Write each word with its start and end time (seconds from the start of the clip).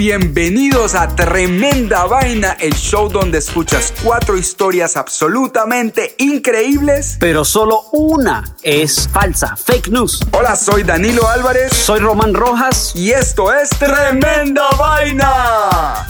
bienvenidos 0.00 0.94
a 0.94 1.14
Tremenda 1.14 2.06
Vaina, 2.06 2.52
el 2.52 2.72
show 2.72 3.10
donde 3.10 3.36
escuchas 3.36 3.92
cuatro 4.02 4.38
historias 4.38 4.96
absolutamente 4.96 6.14
increíbles. 6.16 7.18
Pero 7.20 7.44
solo 7.44 7.82
una 7.92 8.56
es 8.62 9.06
falsa, 9.12 9.56
fake 9.56 9.88
news. 9.88 10.20
Hola, 10.32 10.56
soy 10.56 10.84
Danilo 10.84 11.28
Álvarez. 11.28 11.74
Soy 11.74 12.00
Román 12.00 12.32
Rojas. 12.32 12.92
Y 12.94 13.10
esto 13.10 13.52
es 13.52 13.68
Tremenda 13.68 14.70
Vaina. 14.78 16.06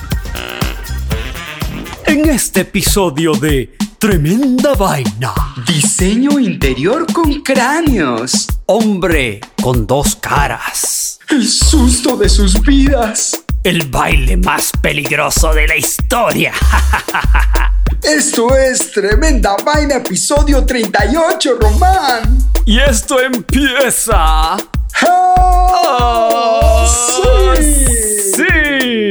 En 2.06 2.28
este 2.28 2.60
episodio 2.60 3.32
de 3.32 3.76
Tremenda 3.98 4.74
Vaina. 4.74 5.34
Diseño 5.66 6.38
interior 6.38 7.12
con 7.12 7.42
cráneos. 7.42 8.46
Hombre 8.66 9.40
con 9.60 9.84
dos 9.84 10.14
caras. 10.14 11.18
El 11.28 11.44
susto 11.48 12.16
de 12.16 12.28
sus 12.28 12.60
vidas. 12.60 13.32
El 13.62 13.88
baile 13.88 14.38
más 14.38 14.72
peligroso 14.80 15.52
de 15.52 15.68
la 15.68 15.76
historia. 15.76 16.54
Esto 18.02 18.56
es 18.56 18.90
Tremenda 18.90 19.54
Vaina, 19.62 19.96
episodio 19.96 20.64
38, 20.64 21.58
Román. 21.60 22.38
Y 22.64 22.78
esto 22.78 23.20
empieza. 23.20 24.56
¡Ah! 25.02 26.86
¡Sí! 27.06 28.32
sí. 28.34 29.10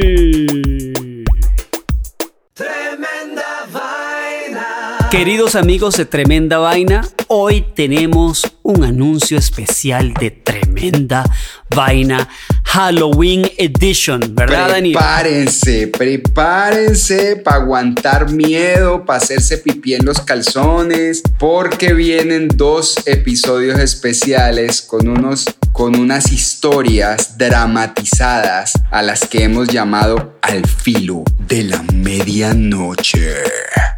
Queridos 5.12 5.54
amigos 5.54 5.96
de 5.96 6.06
Tremenda 6.06 6.58
Vaina, 6.58 7.06
hoy 7.28 7.64
tenemos 7.74 8.42
un 8.62 8.82
anuncio 8.82 9.38
especial 9.38 10.12
de 10.14 10.32
Tremenda 10.32 11.24
Vaina 11.68 12.28
Halloween 12.72 13.50
Edition, 13.58 14.32
¿verdad, 14.32 14.68
Dani? 14.68 14.92
Prepárense, 14.92 15.88
prepárense 15.88 17.34
para 17.34 17.56
aguantar 17.56 18.30
miedo, 18.30 19.04
para 19.04 19.18
hacerse 19.18 19.58
pipí 19.58 19.94
en 19.94 20.04
los 20.04 20.20
calzones, 20.20 21.20
porque 21.40 21.94
vienen 21.94 22.46
dos 22.46 23.04
episodios 23.06 23.80
especiales 23.80 24.82
con 24.82 25.08
unos 25.08 25.46
con 25.72 25.96
unas 25.98 26.30
historias 26.30 27.36
dramatizadas 27.36 28.74
a 28.92 29.02
las 29.02 29.26
que 29.26 29.42
hemos 29.42 29.66
llamado 29.66 30.38
Al 30.40 30.64
filo 30.64 31.24
de 31.48 31.64
la 31.64 31.82
medianoche. 31.92 33.34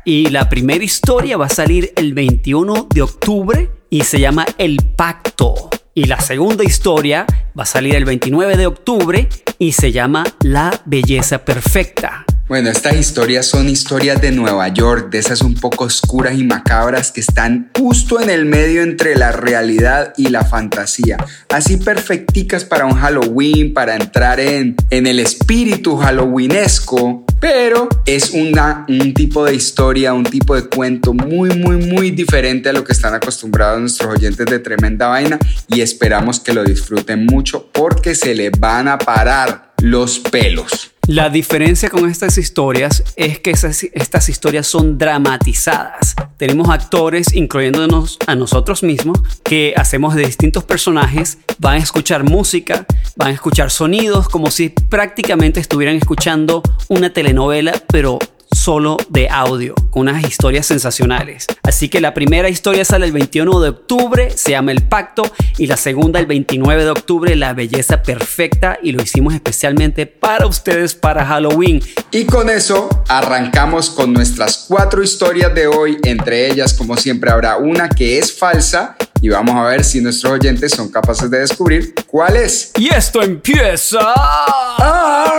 Y 0.07 0.31
la 0.31 0.49
primera 0.49 0.83
historia 0.83 1.37
va 1.37 1.47
a 1.47 1.51
salir 1.51 1.93
el 1.97 2.15
21 2.15 2.89
de 2.95 3.03
octubre 3.03 3.71
y 3.91 4.05
se 4.05 4.19
llama 4.19 4.47
El 4.57 4.79
Pacto. 4.97 5.69
Y 5.95 6.05
la 6.05 6.19
segunda 6.21 6.65
historia 6.65 7.27
va 7.59 7.65
a 7.65 7.67
salir 7.67 7.95
el 7.95 8.07
29 8.07 8.57
de 8.57 8.67
octubre 8.67 9.29
y 9.59 9.73
se 9.73 9.93
llama 9.93 10.25
La 10.41 10.81
Belleza 10.87 11.45
Perfecta. 11.45 12.25
Bueno, 12.49 12.71
estas 12.71 12.97
historias 12.97 13.47
son 13.47 13.69
historias 13.69 14.21
de 14.21 14.31
Nueva 14.31 14.69
York, 14.69 15.11
de 15.11 15.19
esas 15.19 15.43
un 15.43 15.55
poco 15.55 15.85
oscuras 15.85 16.37
y 16.37 16.45
macabras 16.45 17.13
que 17.13 17.21
están 17.21 17.71
justo 17.79 18.21
en 18.21 18.31
el 18.31 18.47
medio 18.47 18.83
entre 18.83 19.17
la 19.17 19.33
realidad 19.33 20.13
y 20.17 20.29
la 20.29 20.45
fantasía. 20.45 21.19
Así 21.51 21.77
perfecticas 21.77 22.65
para 22.65 22.85
un 22.87 22.95
Halloween, 22.95 23.73
para 23.73 23.95
entrar 23.95 24.41
en, 24.41 24.77
en 24.91 25.07
el 25.07 25.19
espíritu 25.19 25.97
halloweenesco, 25.97 27.22
pero 27.43 27.89
es 28.07 28.31
una, 28.31 28.87
un 28.89 29.13
tipo 29.13 29.45
de 29.45 29.57
historia, 29.57 30.15
un 30.15 30.23
tipo 30.23 30.55
de 30.55 30.69
cuento 30.69 31.13
muy, 31.13 31.51
muy, 31.51 31.77
muy 31.77 32.13
diferente 32.13 32.69
a 32.69 32.73
lo 32.73 32.85
que 32.85 32.93
están 32.93 33.15
acostumbrados 33.15 33.81
nuestros 33.81 34.15
oyentes 34.15 34.47
de 34.47 34.61
Tremenda 34.61 35.09
Vaina 35.09 35.41
y 35.67 35.81
esperamos 35.81 36.39
que 36.39 36.55
lo 36.55 36.63
disfruten 36.63 37.27
mucho 37.27 37.69
porque 37.73 38.15
se 38.15 38.37
les 38.37 38.53
van 38.61 38.87
a 38.87 38.97
parar 38.97 39.73
los 39.79 40.21
pelos. 40.21 40.92
La 41.09 41.31
diferencia 41.31 41.91
con 41.91 42.09
estas 42.09 42.39
historias 42.39 43.03
es 43.17 43.41
que 43.41 43.51
estas 43.51 44.29
historias 44.29 44.69
son 44.69 44.99
dramatizadas. 44.99 46.15
Tenemos 46.37 46.69
actores, 46.69 47.35
incluyéndonos 47.35 48.19
a 48.27 48.37
nosotros 48.37 48.85
mismos, 48.85 49.19
que 49.43 49.75
hacemos 49.77 50.15
de 50.15 50.25
distintos 50.25 50.63
personajes, 50.63 51.39
van 51.59 51.75
a 51.75 51.83
escuchar 51.83 52.23
música, 52.23 52.87
van 53.17 53.29
a 53.29 53.33
escuchar 53.33 53.73
sonidos, 53.73 54.29
como 54.29 54.53
si 54.53 54.69
prácticamente 54.69 55.59
estuvieran 55.59 55.97
escuchando 55.97 56.63
una 56.89 57.13
telenovela, 57.13 57.73
pero 57.89 58.21
solo 58.53 58.97
de 59.09 59.29
audio, 59.29 59.75
con 59.91 60.03
unas 60.09 60.25
historias 60.25 60.67
sensacionales. 60.67 61.47
Así 61.63 61.89
que 61.89 62.01
la 62.01 62.15
primera 62.15 62.49
historia 62.49 62.85
sale 62.85 63.07
el 63.07 63.13
21 63.13 63.61
de 63.61 63.69
octubre, 63.71 64.31
se 64.37 64.51
llama 64.51 64.73
El 64.73 64.83
Pacto, 64.83 65.31
y 65.59 65.67
la 65.67 65.77
segunda 65.77 66.21
el 66.21 66.27
29 66.27 66.85
de 66.85 66.91
octubre, 66.91 67.37
La 67.37 67.55
Belleza 67.55 68.03
Perfecta, 68.03 68.79
y 68.83 68.93
lo 68.93 69.03
hicimos 69.03 69.35
especialmente 69.35 70.07
para 70.07 70.47
ustedes 70.47 70.95
para 70.95 71.25
Halloween. 71.25 71.83
Y 72.11 72.25
con 72.25 72.51
eso 72.51 72.89
arrancamos 73.09 73.91
con 73.91 74.13
nuestras 74.13 74.67
cuatro 74.69 75.03
historias 75.03 75.55
de 75.55 75.67
hoy, 75.67 75.99
entre 76.05 76.51
ellas 76.51 76.75
como 76.75 76.97
siempre 76.97 77.31
habrá 77.31 77.57
una 77.57 77.89
que 77.89 78.19
es 78.19 78.33
falsa 78.33 78.97
y 79.21 79.29
vamos 79.29 79.55
a 79.55 79.63
ver 79.65 79.85
si 79.85 80.01
nuestros 80.01 80.33
oyentes 80.33 80.73
son 80.73 80.91
capaces 80.91 81.31
de 81.31 81.39
descubrir 81.39 81.95
cuál 82.07 82.37
es. 82.37 82.73
Y 82.77 82.93
esto 82.93 83.23
empieza... 83.23 84.01
¡Ah, 84.17 85.31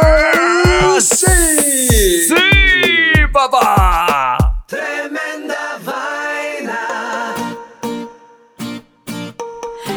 sí! 0.99 1.25
¡Sí, 2.27 2.35
papá! 3.33 4.63
Tremenda 4.67 5.79
vaina. 5.83 7.33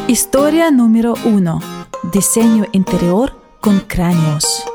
Historia 0.07 0.71
número 0.71 1.13
1. 1.23 1.59
Diseño 2.11 2.65
interior 2.71 3.39
con 3.61 3.79
cráneos. 3.81 4.65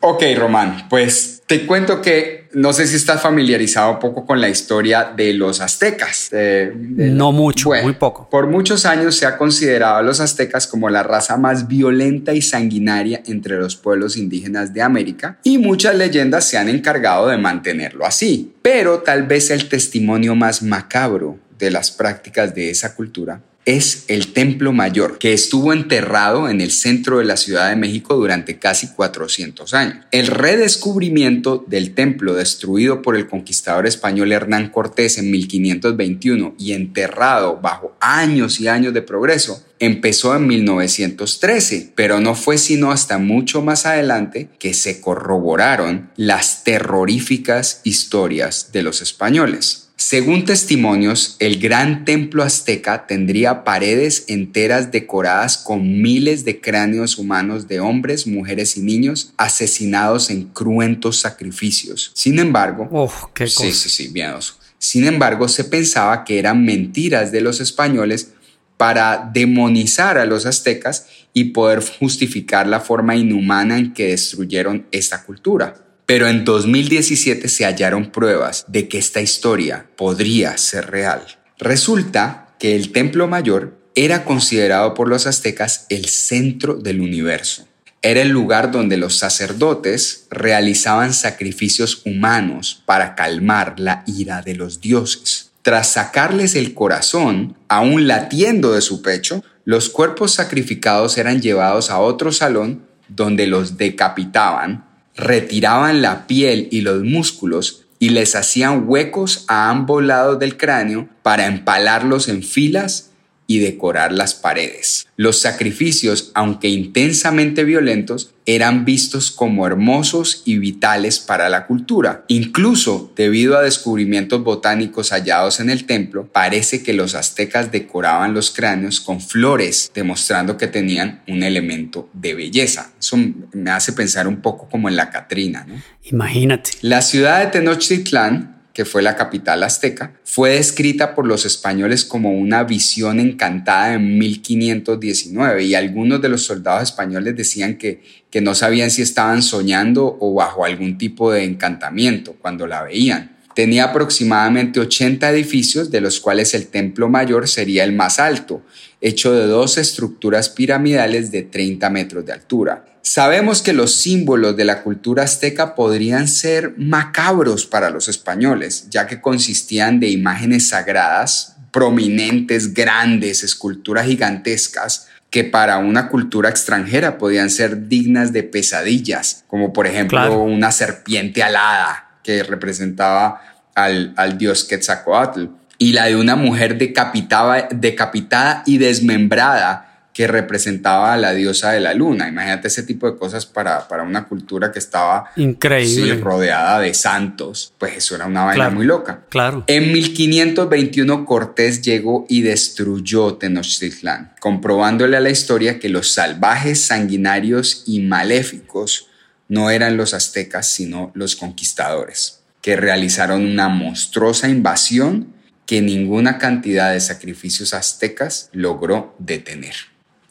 Ok, 0.00 0.22
Román, 0.36 0.86
pues 0.88 1.35
te 1.46 1.64
cuento 1.66 2.02
que 2.02 2.48
no 2.54 2.72
sé 2.72 2.86
si 2.86 2.96
estás 2.96 3.20
familiarizado 3.22 3.92
un 3.92 3.98
poco 4.00 4.26
con 4.26 4.40
la 4.40 4.48
historia 4.48 5.12
de 5.16 5.32
los 5.34 5.60
aztecas. 5.60 6.28
De- 6.30 6.72
No 6.74 7.30
mucho, 7.32 7.68
Bueno, 7.68 7.84
muy 7.84 7.92
poco. 7.94 8.28
Por 8.30 8.46
muchos 8.48 8.84
años 8.86 9.14
se 9.16 9.26
ha 9.26 9.36
considerado 9.36 9.96
a 9.96 10.02
los 10.02 10.18
aztecas 10.20 10.66
como 10.66 10.88
la 10.90 11.02
raza 11.02 11.36
más 11.36 11.68
violenta 11.68 12.32
y 12.32 12.42
sanguinaria 12.42 13.22
entre 13.26 13.56
los 13.58 13.76
pueblos 13.76 14.16
indígenas 14.16 14.74
de 14.74 14.82
América 14.82 15.38
y 15.44 15.58
muchas 15.58 15.94
leyendas 15.96 16.44
se 16.48 16.58
han 16.58 16.68
encargado 16.68 17.28
de 17.28 17.38
mantenerlo 17.38 18.04
así. 18.06 18.54
Pero 18.62 19.00
tal 19.00 19.24
vez 19.24 19.50
el 19.50 19.68
testimonio 19.68 20.34
más 20.34 20.62
macabro 20.62 21.38
de 21.58 21.70
las 21.70 21.90
prácticas 21.90 22.54
de 22.54 22.70
esa 22.70 22.94
cultura 22.94 23.40
es 23.66 24.04
el 24.06 24.32
Templo 24.32 24.72
Mayor, 24.72 25.18
que 25.18 25.32
estuvo 25.32 25.72
enterrado 25.72 26.48
en 26.48 26.60
el 26.60 26.70
centro 26.70 27.18
de 27.18 27.24
la 27.24 27.36
Ciudad 27.36 27.68
de 27.68 27.76
México 27.76 28.14
durante 28.14 28.58
casi 28.58 28.88
400 28.92 29.74
años. 29.74 30.06
El 30.12 30.28
redescubrimiento 30.28 31.64
del 31.66 31.92
templo 31.92 32.34
destruido 32.34 33.02
por 33.02 33.16
el 33.16 33.26
conquistador 33.26 33.88
español 33.88 34.32
Hernán 34.32 34.70
Cortés 34.70 35.18
en 35.18 35.32
1521 35.32 36.54
y 36.58 36.72
enterrado 36.72 37.58
bajo 37.60 37.96
años 38.00 38.60
y 38.60 38.68
años 38.68 38.94
de 38.94 39.02
progreso 39.02 39.64
empezó 39.80 40.34
en 40.36 40.46
1913, 40.46 41.92
pero 41.96 42.20
no 42.20 42.36
fue 42.36 42.58
sino 42.58 42.92
hasta 42.92 43.18
mucho 43.18 43.62
más 43.62 43.84
adelante 43.84 44.48
que 44.60 44.74
se 44.74 45.00
corroboraron 45.00 46.10
las 46.16 46.62
terroríficas 46.62 47.80
historias 47.82 48.70
de 48.72 48.82
los 48.82 49.02
españoles. 49.02 49.85
Según 49.98 50.44
testimonios, 50.44 51.36
el 51.38 51.58
gran 51.58 52.04
templo 52.04 52.42
azteca 52.42 53.06
tendría 53.06 53.64
paredes 53.64 54.26
enteras 54.28 54.92
decoradas 54.92 55.56
con 55.56 56.02
miles 56.02 56.44
de 56.44 56.60
cráneos 56.60 57.16
humanos 57.16 57.66
de 57.66 57.80
hombres, 57.80 58.26
mujeres 58.26 58.76
y 58.76 58.82
niños 58.82 59.32
asesinados 59.38 60.28
en 60.28 60.44
cruentos 60.48 61.18
sacrificios. 61.18 62.12
Sin 62.14 62.38
embargo, 62.38 63.10
qué 63.32 63.46
Sí, 63.48 63.72
sí, 63.72 63.88
sí, 63.88 64.08
miedoso. 64.10 64.58
Sin 64.78 65.06
embargo, 65.06 65.48
se 65.48 65.64
pensaba 65.64 66.24
que 66.24 66.38
eran 66.38 66.62
mentiras 66.62 67.32
de 67.32 67.40
los 67.40 67.60
españoles 67.60 68.32
para 68.76 69.30
demonizar 69.32 70.18
a 70.18 70.26
los 70.26 70.44
aztecas 70.44 71.06
y 71.32 71.44
poder 71.44 71.82
justificar 71.82 72.66
la 72.66 72.80
forma 72.80 73.16
inhumana 73.16 73.78
en 73.78 73.94
que 73.94 74.08
destruyeron 74.08 74.86
esta 74.92 75.24
cultura. 75.24 75.85
Pero 76.06 76.28
en 76.28 76.44
2017 76.44 77.48
se 77.48 77.64
hallaron 77.64 78.12
pruebas 78.12 78.64
de 78.68 78.88
que 78.88 78.98
esta 78.98 79.20
historia 79.20 79.90
podría 79.96 80.56
ser 80.56 80.90
real. 80.90 81.22
Resulta 81.58 82.54
que 82.60 82.76
el 82.76 82.92
Templo 82.92 83.26
Mayor 83.26 83.76
era 83.96 84.24
considerado 84.24 84.94
por 84.94 85.08
los 85.08 85.26
aztecas 85.26 85.86
el 85.88 86.06
centro 86.06 86.74
del 86.74 87.00
universo. 87.00 87.66
Era 88.02 88.22
el 88.22 88.28
lugar 88.28 88.70
donde 88.70 88.98
los 88.98 89.18
sacerdotes 89.18 90.26
realizaban 90.30 91.12
sacrificios 91.12 92.02
humanos 92.04 92.82
para 92.86 93.16
calmar 93.16 93.80
la 93.80 94.04
ira 94.06 94.42
de 94.42 94.54
los 94.54 94.80
dioses. 94.80 95.50
Tras 95.62 95.88
sacarles 95.88 96.54
el 96.54 96.74
corazón, 96.74 97.56
aún 97.66 98.06
latiendo 98.06 98.72
de 98.72 98.80
su 98.80 99.02
pecho, 99.02 99.42
los 99.64 99.88
cuerpos 99.88 100.34
sacrificados 100.34 101.18
eran 101.18 101.42
llevados 101.42 101.90
a 101.90 101.98
otro 101.98 102.30
salón 102.30 102.86
donde 103.08 103.48
los 103.48 103.76
decapitaban, 103.76 104.85
retiraban 105.16 106.02
la 106.02 106.26
piel 106.26 106.68
y 106.70 106.82
los 106.82 107.02
músculos 107.02 107.84
y 107.98 108.10
les 108.10 108.36
hacían 108.36 108.84
huecos 108.86 109.44
a 109.48 109.70
ambos 109.70 110.04
lados 110.04 110.38
del 110.38 110.56
cráneo 110.56 111.08
para 111.22 111.46
empalarlos 111.46 112.28
en 112.28 112.42
filas 112.42 113.10
y 113.46 113.58
decorar 113.58 114.12
las 114.12 114.34
paredes. 114.34 115.06
Los 115.16 115.40
sacrificios, 115.40 116.30
aunque 116.34 116.68
intensamente 116.68 117.64
violentos, 117.64 118.32
eran 118.44 118.84
vistos 118.84 119.30
como 119.32 119.66
hermosos 119.66 120.42
y 120.44 120.58
vitales 120.58 121.18
para 121.18 121.48
la 121.48 121.66
cultura. 121.66 122.24
Incluso 122.28 123.12
debido 123.16 123.56
a 123.56 123.62
descubrimientos 123.62 124.42
botánicos 124.44 125.10
hallados 125.10 125.58
en 125.58 125.68
el 125.70 125.84
templo, 125.84 126.28
parece 126.32 126.82
que 126.82 126.92
los 126.92 127.14
aztecas 127.14 127.72
decoraban 127.72 128.34
los 128.34 128.50
cráneos 128.52 129.00
con 129.00 129.20
flores, 129.20 129.90
demostrando 129.94 130.56
que 130.56 130.68
tenían 130.68 131.22
un 131.26 131.42
elemento 131.42 132.08
de 132.12 132.34
belleza. 132.34 132.92
Eso 133.00 133.18
me 133.52 133.70
hace 133.70 133.92
pensar 133.92 134.28
un 134.28 134.40
poco 134.40 134.68
como 134.68 134.88
en 134.88 134.96
la 134.96 135.10
Catrina. 135.10 135.64
¿no? 135.66 135.74
Imagínate. 136.04 136.70
La 136.82 137.02
ciudad 137.02 137.40
de 137.40 137.50
Tenochtitlán 137.50 138.55
que 138.76 138.84
fue 138.84 139.00
la 139.00 139.16
capital 139.16 139.62
azteca, 139.62 140.12
fue 140.22 140.50
descrita 140.50 141.14
por 141.14 141.26
los 141.26 141.46
españoles 141.46 142.04
como 142.04 142.32
una 142.32 142.62
visión 142.62 143.18
encantada 143.20 143.94
en 143.94 144.18
1519 144.18 145.64
y 145.64 145.74
algunos 145.74 146.20
de 146.20 146.28
los 146.28 146.42
soldados 146.42 146.82
españoles 146.82 147.34
decían 147.34 147.78
que, 147.78 148.02
que 148.28 148.42
no 148.42 148.54
sabían 148.54 148.90
si 148.90 149.00
estaban 149.00 149.42
soñando 149.42 150.18
o 150.20 150.34
bajo 150.34 150.66
algún 150.66 150.98
tipo 150.98 151.32
de 151.32 151.44
encantamiento 151.44 152.34
cuando 152.38 152.66
la 152.66 152.82
veían. 152.82 153.38
Tenía 153.54 153.84
aproximadamente 153.84 154.78
80 154.78 155.30
edificios, 155.30 155.90
de 155.90 156.02
los 156.02 156.20
cuales 156.20 156.52
el 156.52 156.66
templo 156.66 157.08
mayor 157.08 157.48
sería 157.48 157.82
el 157.82 157.94
más 157.94 158.18
alto, 158.18 158.60
hecho 159.00 159.32
de 159.32 159.46
dos 159.46 159.78
estructuras 159.78 160.50
piramidales 160.50 161.30
de 161.30 161.44
30 161.44 161.88
metros 161.88 162.26
de 162.26 162.34
altura. 162.34 162.84
Sabemos 163.06 163.62
que 163.62 163.72
los 163.72 163.94
símbolos 163.94 164.56
de 164.56 164.64
la 164.64 164.82
cultura 164.82 165.22
azteca 165.22 165.76
podrían 165.76 166.26
ser 166.26 166.74
macabros 166.76 167.64
para 167.64 167.88
los 167.90 168.08
españoles, 168.08 168.88
ya 168.90 169.06
que 169.06 169.20
consistían 169.20 170.00
de 170.00 170.08
imágenes 170.08 170.70
sagradas, 170.70 171.54
prominentes, 171.70 172.74
grandes, 172.74 173.44
esculturas 173.44 174.06
gigantescas, 174.06 175.06
que 175.30 175.44
para 175.44 175.78
una 175.78 176.08
cultura 176.08 176.50
extranjera 176.50 177.16
podían 177.16 177.48
ser 177.48 177.86
dignas 177.86 178.32
de 178.32 178.42
pesadillas, 178.42 179.44
como 179.46 179.72
por 179.72 179.86
ejemplo 179.86 180.18
Claro. 180.18 180.40
una 180.42 180.72
serpiente 180.72 181.44
alada 181.44 182.18
que 182.24 182.42
representaba 182.42 183.40
al, 183.76 184.14
al 184.16 184.36
dios 184.36 184.64
Quetzalcoatl, 184.64 185.44
y 185.78 185.92
la 185.92 186.06
de 186.06 186.16
una 186.16 186.34
mujer 186.34 186.76
decapitada, 186.76 187.68
decapitada 187.70 188.64
y 188.66 188.78
desmembrada 188.78 189.95
que 190.16 190.26
representaba 190.26 191.12
a 191.12 191.18
la 191.18 191.34
diosa 191.34 191.72
de 191.72 191.80
la 191.80 191.92
luna. 191.92 192.26
Imagínate 192.26 192.68
ese 192.68 192.84
tipo 192.84 193.06
de 193.06 193.18
cosas 193.18 193.44
para, 193.44 193.86
para 193.86 194.02
una 194.02 194.26
cultura 194.26 194.72
que 194.72 194.78
estaba 194.78 195.30
Increíble. 195.36 196.14
sí, 196.14 196.20
rodeada 196.22 196.80
de 196.80 196.94
santos. 196.94 197.74
Pues 197.76 197.98
eso 197.98 198.14
era 198.14 198.24
una 198.24 198.44
vaina 198.46 198.54
Claro. 198.54 198.76
muy 198.76 198.86
loca. 198.86 199.24
Claro. 199.28 199.64
En 199.66 199.92
1521 199.92 201.26
Cortés 201.26 201.82
llegó 201.82 202.24
y 202.30 202.40
destruyó 202.40 203.34
Tenochtitlán, 203.34 204.32
comprobándole 204.40 205.18
a 205.18 205.20
la 205.20 205.28
historia 205.28 205.78
que 205.78 205.90
los 205.90 206.14
salvajes, 206.14 206.80
sanguinarios 206.80 207.82
y 207.86 208.00
maléficos 208.00 209.08
no 209.48 209.68
eran 209.68 209.98
los 209.98 210.14
aztecas, 210.14 210.66
sino 210.66 211.12
los 211.14 211.36
conquistadores, 211.36 212.40
que 212.62 212.76
realizaron 212.76 213.44
una 213.44 213.68
monstruosa 213.68 214.48
invasión 214.48 215.34
que 215.66 215.82
ninguna 215.82 216.38
cantidad 216.38 216.90
de 216.94 217.00
sacrificios 217.00 217.74
aztecas 217.74 218.48
logró 218.54 219.14
detener. 219.18 219.74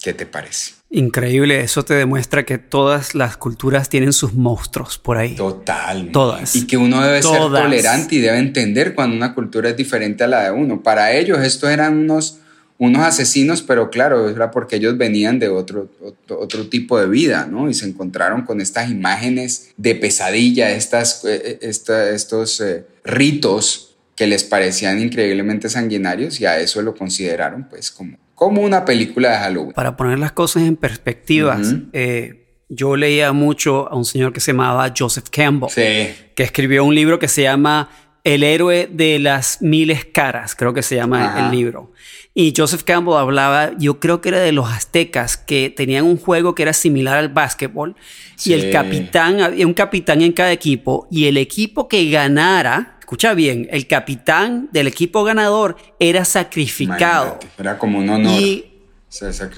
¿Qué 0.05 0.13
te 0.13 0.27
parece? 0.27 0.73
Increíble. 0.91 1.61
Eso 1.61 1.83
te 1.83 1.95
demuestra 1.95 2.45
que 2.45 2.59
todas 2.59 3.15
las 3.15 3.37
culturas 3.37 3.89
tienen 3.89 4.13
sus 4.13 4.35
monstruos 4.35 4.99
por 4.99 5.17
ahí. 5.17 5.33
Total. 5.35 6.11
Todas. 6.11 6.55
Y 6.55 6.67
que 6.67 6.77
uno 6.77 7.01
debe 7.01 7.23
ser 7.23 7.39
tolerante 7.39 8.13
y 8.13 8.19
debe 8.19 8.37
entender 8.37 8.93
cuando 8.93 9.15
una 9.17 9.33
cultura 9.33 9.69
es 9.71 9.75
diferente 9.77 10.23
a 10.23 10.27
la 10.27 10.43
de 10.43 10.51
uno. 10.51 10.83
Para 10.83 11.11
ellos 11.13 11.39
estos 11.39 11.71
eran 11.71 11.97
unos, 11.97 12.37
unos 12.77 13.01
asesinos, 13.01 13.63
pero 13.63 13.89
claro, 13.89 14.29
era 14.29 14.51
porque 14.51 14.75
ellos 14.75 14.95
venían 14.95 15.39
de 15.39 15.49
otro, 15.49 15.89
otro, 16.03 16.39
otro 16.39 16.67
tipo 16.67 16.99
de 16.99 17.07
vida, 17.07 17.47
¿no? 17.49 17.67
Y 17.67 17.73
se 17.73 17.87
encontraron 17.87 18.43
con 18.43 18.61
estas 18.61 18.91
imágenes 18.91 19.71
de 19.77 19.95
pesadilla, 19.95 20.69
estas, 20.69 21.25
eh, 21.25 21.57
esta- 21.63 22.11
estos 22.11 22.61
eh, 22.61 22.85
ritos 23.03 23.95
que 24.15 24.27
les 24.27 24.43
parecían 24.43 25.01
increíblemente 25.01 25.67
sanguinarios 25.67 26.39
y 26.39 26.45
a 26.45 26.59
eso 26.59 26.83
lo 26.83 26.93
consideraron 26.95 27.67
pues 27.69 27.89
como, 27.89 28.17
como 28.35 28.61
una 28.61 28.85
película 28.85 29.31
de 29.31 29.37
Halloween. 29.37 29.71
Para 29.73 29.95
poner 29.97 30.19
las 30.19 30.31
cosas 30.33 30.63
en 30.63 30.75
perspectivas, 30.75 31.75
eh, 31.93 32.45
yo 32.69 32.95
leía 32.95 33.31
mucho 33.31 33.89
a 33.91 33.95
un 33.95 34.05
señor 34.05 34.33
que 34.33 34.39
se 34.39 34.51
llamaba 34.51 34.93
Joseph 34.97 35.25
Campbell, 35.31 35.69
Sí. 35.69 36.13
que 36.35 36.43
escribió 36.43 36.83
un 36.83 36.93
libro 36.95 37.17
que 37.19 37.27
se 37.27 37.43
llama 37.43 37.89
El 38.23 38.43
héroe 38.43 38.89
de 38.91 39.19
las 39.19 39.61
miles 39.61 40.03
caras, 40.05 40.55
creo 40.55 40.73
que 40.73 40.81
se 40.81 40.95
llama 40.95 41.25
Ajá. 41.25 41.45
el 41.45 41.51
libro. 41.55 41.91
Y 42.33 42.53
Joseph 42.57 42.81
Campbell 42.83 43.13
hablaba, 43.17 43.71
yo 43.77 43.99
creo 43.99 44.19
que 44.19 44.29
era 44.29 44.39
de 44.39 44.51
los 44.51 44.67
aztecas, 44.69 45.37
que 45.37 45.69
tenían 45.69 46.05
un 46.05 46.17
juego 46.17 46.55
que 46.55 46.63
era 46.63 46.73
similar 46.73 47.17
al 47.17 47.29
básquetbol. 47.29 47.95
Sí. 48.35 48.49
Y 48.49 48.53
el 48.53 48.71
capitán, 48.71 49.41
había 49.41 49.65
un 49.67 49.73
capitán 49.75 50.21
en 50.23 50.33
cada 50.33 50.51
equipo, 50.51 51.07
y 51.11 51.27
el 51.27 51.37
equipo 51.37 51.87
que 51.87 52.09
ganara, 52.09 52.94
escucha 53.05 53.35
bien, 53.35 53.67
el 53.69 53.85
capitán 53.85 54.67
del 54.71 54.87
equipo 54.87 55.23
ganador 55.23 55.77
era 55.99 56.25
sacrificado. 56.25 57.37
Imagínate, 57.39 57.47
Era 57.59 57.77
como 57.77 57.99
un 57.99 58.09
honor. 58.09 58.31
Y 58.31 58.65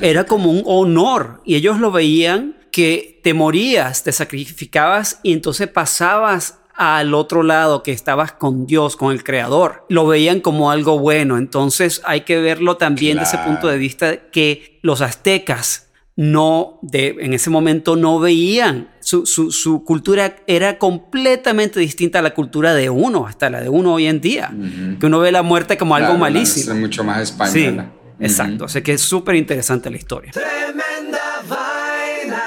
era 0.01 0.25
como 0.25 0.51
un 0.51 0.63
honor 0.65 1.41
y 1.45 1.55
ellos 1.55 1.79
lo 1.79 1.89
veían 1.89 2.57
que 2.71 3.21
te 3.23 3.33
morías, 3.33 4.03
te 4.03 4.11
sacrificabas 4.11 5.21
y 5.23 5.31
entonces 5.31 5.69
pasabas 5.69 6.59
al 6.75 7.13
otro 7.13 7.41
lado 7.41 7.83
que 7.83 7.94
estabas 7.94 8.33
con 8.33 8.67
Dios, 8.67 8.97
con 8.97 9.13
el 9.13 9.23
Creador. 9.23 9.85
Lo 9.88 10.05
veían 10.05 10.41
como 10.41 10.69
algo 10.69 10.99
bueno. 10.99 11.38
Entonces 11.38 12.01
hay 12.03 12.21
que 12.21 12.41
verlo 12.41 12.75
también 12.75 13.17
de 13.17 13.23
ese 13.23 13.38
punto 13.38 13.67
de 13.69 13.77
vista 13.77 14.29
que 14.29 14.77
los 14.81 14.99
aztecas 14.99 15.87
no, 16.19 16.80
de, 16.81 17.16
en 17.19 17.34
ese 17.34 17.50
momento 17.50 17.96
no 17.96 18.19
veían. 18.19 18.90
Su, 19.00 19.25
su- 19.25 19.52
su 19.52 19.84
cultura 19.86 20.36
era 20.48 20.78
completamente 20.80 21.80
distinta 21.80 22.19
a 22.19 22.22
la 22.22 22.34
cultura 22.34 22.74
de 22.74 22.90
uno, 22.90 23.25
hasta 23.28 23.50
la 23.50 23.62
de 23.62 23.69
uno 23.69 23.94
hoy 23.94 24.08
en 24.08 24.19
día. 24.19 24.52
Que 25.00 25.06
uno 25.06 25.19
ve 25.19 25.31
la 25.31 25.44
muerte 25.44 25.78
como 25.78 25.96
algo 25.96 26.08
Claro, 26.08 26.19
malísimo. 26.19 26.74
es 26.74 26.80
mucho 26.80 27.04
más 27.04 27.30
Sí, 27.30 27.34
española. 27.34 27.92
exacto. 28.19 28.66
Así 28.66 28.81
que 28.81 28.94
es 28.94 29.02
súper 29.02 29.36
interesante 29.36 29.90
la 29.92 29.98
historia. 29.98 30.31
Tremenda 30.31 31.19
vaina. 31.48 32.44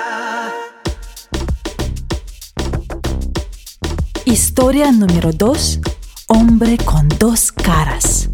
Historia 4.25 4.93
número 4.93 5.31
2. 5.33 5.81
Hombre 6.27 6.77
con 6.85 7.09
dos 7.19 7.53
caras. 7.53 8.30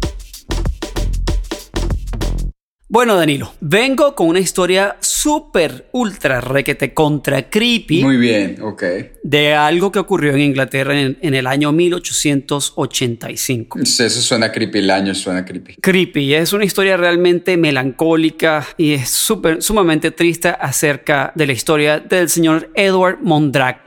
Bueno, 2.89 3.17
Danilo, 3.17 3.51
vengo 3.59 4.15
con 4.15 4.29
una 4.29 4.39
historia 4.39 4.95
súper, 5.01 5.89
ultra, 5.91 6.39
requete 6.39 6.93
contra 6.93 7.49
creepy 7.49 8.01
Muy 8.01 8.15
bien, 8.15 8.59
ok. 8.61 8.81
de 9.23 9.53
algo 9.55 9.91
que 9.91 9.99
ocurrió 9.99 10.31
en 10.31 10.39
Inglaterra 10.39 10.97
en, 10.97 11.17
en 11.21 11.33
el 11.33 11.47
año 11.47 11.73
1885. 11.73 13.79
Eso 13.81 14.09
suena 14.21 14.53
creepy, 14.53 14.79
el 14.79 14.89
año 14.89 15.13
suena 15.15 15.43
creepy. 15.43 15.75
Creepy, 15.81 16.33
es 16.33 16.53
una 16.53 16.63
historia 16.63 16.95
realmente 16.95 17.57
melancólica 17.57 18.65
y 18.77 18.93
es 18.93 19.09
súper, 19.09 19.61
sumamente 19.61 20.11
triste 20.11 20.47
acerca 20.47 21.33
de 21.35 21.45
la 21.45 21.51
historia 21.51 21.99
del 21.99 22.29
señor 22.29 22.69
Edward 22.73 23.17
Mondrag, 23.21 23.81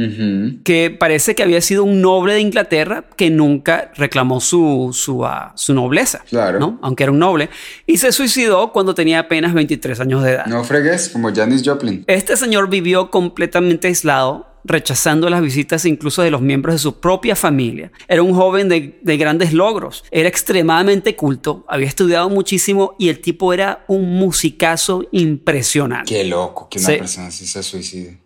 que 0.63 0.91
parece 0.91 1.35
que 1.35 1.43
había 1.43 1.63
sido 1.63 1.85
un 1.85 2.03
noble 2.03 2.35
de 2.35 2.41
Inglaterra 2.41 3.07
que 3.17 3.31
nunca 3.31 3.93
reclamó 3.97 4.43
su, 4.43 4.91
su, 4.93 5.25
ah, 5.25 5.55
su 5.57 5.73
nobleza, 5.73 6.23
Claro. 6.29 6.61
¿no? 6.61 6.79
aunque 6.83 7.05
era 7.05 7.13
un 7.13 7.19
noble, 7.19 7.49
y 7.87 7.97
se 7.97 8.13
suicidó 8.13 8.73
cuando 8.73 8.90
tenía 8.95 9.21
apenas 9.21 9.55
23 9.55 10.01
años 10.01 10.23
de 10.23 10.33
edad. 10.33 10.47
No 10.47 10.65
fregues, 10.65 11.09
como 11.09 11.35
Janis 11.35 11.63
Joplin. 11.65 12.05
Este 12.07 12.37
señor 12.37 12.69
vivió 12.69 13.11
completamente 13.11 13.89
aislado, 13.89 14.47
rechazando 14.65 15.31
las 15.31 15.41
visitas 15.41 15.87
incluso 15.87 16.21
de 16.23 16.31
los 16.31 16.43
miembros 16.43 16.75
de 16.75 16.79
su 16.79 17.01
propia 17.01 17.35
familia. 17.35 17.91
Era 18.09 18.23
un 18.23 18.35
joven 18.35 18.69
de, 18.69 18.99
de 19.03 19.17
grandes 19.17 19.53
logros, 19.55 20.05
era 20.11 20.29
extremadamente 20.29 21.17
culto, 21.17 21.65
había 21.67 21.87
estudiado 21.89 22.29
muchísimo 22.29 22.95
y 22.99 23.09
el 23.09 23.21
tipo 23.21 23.55
era 23.55 23.85
un 23.89 24.17
musicazo 24.19 25.05
impresionante. 25.13 26.15
Qué 26.15 26.25
loco 26.25 26.69
que 26.69 26.79
una 26.79 26.89
Sí. 26.89 26.97
persona 26.99 27.27
así 27.29 27.47
se 27.47 27.63
suicide. 27.63 28.19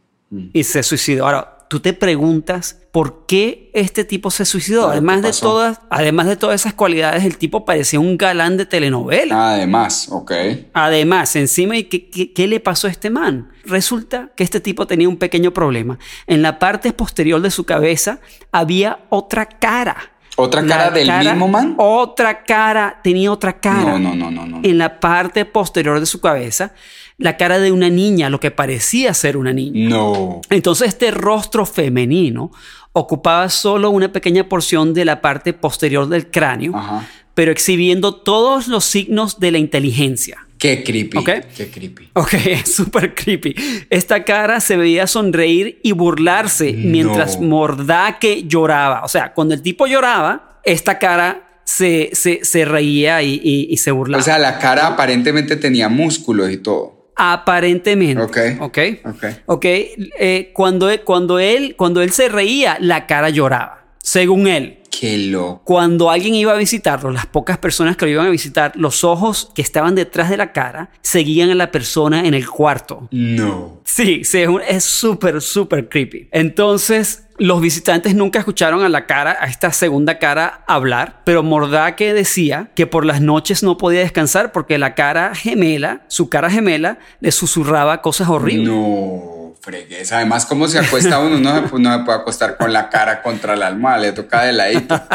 Y 0.53 0.65
se 0.65 0.83
suicidó. 0.83 1.27
Ahora, 1.27 1.54
tú 1.69 1.81
te 1.81 1.93
preguntas 1.93 2.81
por 2.93 3.27
qué 3.27 3.71
este 3.75 4.05
tipo 4.05 4.31
se 4.31 4.45
suicidó. 4.45 4.89
Además, 4.91 5.21
¿qué 5.21 5.27
de 5.29 5.33
todas, 5.33 5.81
además 5.91 6.27
de 6.27 6.37
todas 6.37 6.61
esas 6.61 6.75
cualidades, 6.75 7.25
el 7.25 7.37
tipo 7.39 7.65
parecía 7.65 7.99
un 8.01 8.17
galán 8.17 8.57
de 8.57 8.67
telenovela. 8.67 9.53
Además, 9.55 10.09
ok. 10.11 10.33
Además, 10.73 11.35
encima, 11.37 11.77
¿y 11.77 11.85
qué, 11.85 12.09
qué- 12.09 12.33
qué 12.33 12.47
le 12.47 12.61
pasó 12.61 12.87
a 12.87 12.91
este 12.91 13.11
man? 13.11 13.51
Resulta 13.65 14.31
que 14.37 14.45
este 14.45 14.61
tipo 14.61 14.87
tenía 14.87 15.09
un 15.09 15.17
pequeño 15.17 15.53
problema. 15.53 15.99
En 16.27 16.43
la 16.43 16.59
parte 16.59 16.93
posterior 16.93 17.41
de 17.41 17.51
su 17.51 17.65
cabeza 17.65 18.21
había 18.53 19.01
otra 19.11 19.47
cara. 19.47 19.97
¿Otra 20.37 20.63
La 20.63 20.77
cara 20.77 20.91
del 20.91 21.11
mismo 21.21 21.47
man? 21.47 21.75
Otra 21.79 22.43
cara, 22.45 22.99
tenía 23.05 23.31
otra 23.31 23.61
cara. 23.61 23.93
No, 23.93 23.99
no, 24.01 24.15
no, 24.17 24.31
no, 24.33 24.47
no. 24.47 24.61
En 24.65 24.79
la 24.79 24.99
parte 24.99 25.45
posterior 25.45 26.01
de 26.01 26.07
su 26.07 26.21
cabeza, 26.21 26.73
la 27.19 27.37
cara 27.37 27.59
de 27.59 27.71
una 27.73 27.91
niña, 27.91 28.29
lo 28.31 28.41
que 28.41 28.51
parecía 28.51 29.15
ser 29.15 29.37
una 29.37 29.53
niña. 29.53 29.89
No. 29.89 30.41
Entonces 30.51 30.89
este 30.89 31.11
rostro 31.11 31.65
femenino 31.67 32.51
ocupaba 32.93 33.49
solo 33.49 33.91
una 33.91 34.13
pequeña 34.13 34.49
porción 34.49 34.95
de 34.95 35.05
la 35.05 35.21
parte 35.21 35.53
posterior 35.53 36.09
del 36.09 36.31
cráneo, 36.31 36.77
Ajá. 36.77 37.07
pero 37.35 37.51
exhibiendo 37.53 38.15
todos 38.15 38.69
los 38.69 38.85
signos 38.85 39.41
de 39.41 39.51
la 39.53 39.59
inteligencia. 39.59 40.47
Qué 40.59 40.83
creepy. 40.83 41.23
Qué 41.57 41.69
creepy. 41.71 42.09
Ok, 42.15 42.35
es 42.47 42.73
súper 42.75 43.15
creepy. 43.15 43.55
Esta 43.91 44.25
cara 44.25 44.61
se 44.61 44.77
veía 44.77 45.07
sonreír 45.07 45.79
y 45.83 45.93
burlarse 45.93 46.73
mientras. 46.73 47.39
Mordaque 47.41 48.45
lloraba. 48.47 49.03
O 49.05 49.09
sea, 49.09 49.35
cuando 49.35 49.55
el 49.55 49.61
tipo 49.63 49.87
lloraba, 49.87 50.61
esta 50.65 50.99
cara 50.99 51.61
se, 51.65 52.11
se, 52.15 52.45
se 52.45 52.65
reía 52.65 53.23
y, 53.23 53.41
y- 53.43 53.67
y 53.71 53.77
se 53.77 53.91
burlaba. 53.91 54.21
O 54.23 54.25
sea, 54.25 54.39
la 54.39 54.59
cara 54.59 54.87
aparentemente 54.87 55.57
tenía 55.57 55.89
músculos 55.89 56.51
y 56.51 56.57
todo. 56.59 56.94
Aparentemente. 57.17 58.23
Ok. 58.23 58.39
Ok. 58.61 58.79
Ok. 59.07 59.25
Ok. 59.47 59.65
eh, 59.65 60.51
cuando, 60.53 60.89
cuando, 61.05 61.39
él, 61.39 61.75
cuando 61.77 62.03
él 62.03 62.11
se 62.11 62.29
reía, 62.29 62.77
la 62.81 63.07
cara 63.07 63.31
lloraba. 63.31 63.85
Según 63.99 64.47
él. 64.47 64.79
Qué 64.99 65.19
loco. 65.19 65.63
Cuando 65.65 66.11
alguien 66.11 66.35
iba 66.35 66.53
a 66.53 66.57
visitarlo, 66.57 67.11
las 67.11 67.27
pocas 67.27 67.59
personas 67.59 67.97
que 67.97 68.05
lo 68.05 68.13
iban 68.13 68.27
a 68.27 68.31
visitar, 68.31 68.73
los 68.77 69.03
ojos 69.03 69.51
que 69.55 69.63
estaban 69.63 69.95
detrás 69.95 70.31
de 70.31 70.37
la 70.37 70.53
cara 70.53 70.91
seguían 71.03 71.51
a 71.51 71.55
la 71.55 71.71
persona 71.71 72.27
en 72.27 72.35
el 72.35 72.49
cuarto. 72.49 73.09
No. 73.11 73.81
Sí, 73.85 74.25
sí, 74.25 74.45
es 74.69 74.85
súper, 74.85 75.41
súper 75.41 75.89
creepy. 75.89 76.29
Entonces, 76.31 77.25
los 77.39 77.61
visitantes 77.61 78.15
nunca 78.15 78.39
escucharon 78.39 78.83
a 78.83 78.89
la 78.89 79.07
cara, 79.07 79.37
a 79.41 79.47
esta 79.47 79.73
segunda 79.73 80.19
cara 80.19 80.63
hablar, 80.67 81.23
pero 81.25 81.43
Mordaque 81.43 82.15
decía 82.15 82.71
que 82.75 82.87
por 82.87 83.05
las 83.05 83.21
noches 83.21 83.63
no 83.63 83.77
podía 83.77 84.01
descansar 84.01 84.53
porque 84.53 84.79
la 84.79 84.95
cara 84.95 85.35
gemela, 85.35 86.03
su 86.09 86.29
cara 86.29 86.51
gemela, 86.51 86.99
le 87.21 87.33
susurraba 87.33 88.03
cosas 88.03 88.29
horribles. 88.29 88.69
No, 88.69 89.44
fregues. 89.65 90.13
Además, 90.13 90.45
¿cómo 90.47 90.69
se 90.69 90.79
acuesta 90.79 91.19
uno? 91.21 91.39
No 91.39 91.55
se, 91.55 91.63
pu- 91.67 91.81
no 91.81 91.97
se 91.99 92.05
puede 92.05 92.19
acostar 92.19 92.57
con 92.57 92.73
la 92.73 92.89
cara 92.91 93.23
contra 93.23 93.57
la 93.57 93.67
almohada, 93.69 93.99
le 93.99 94.13
toca 94.13 94.43
de 94.43 94.53
ladito. 94.53 95.01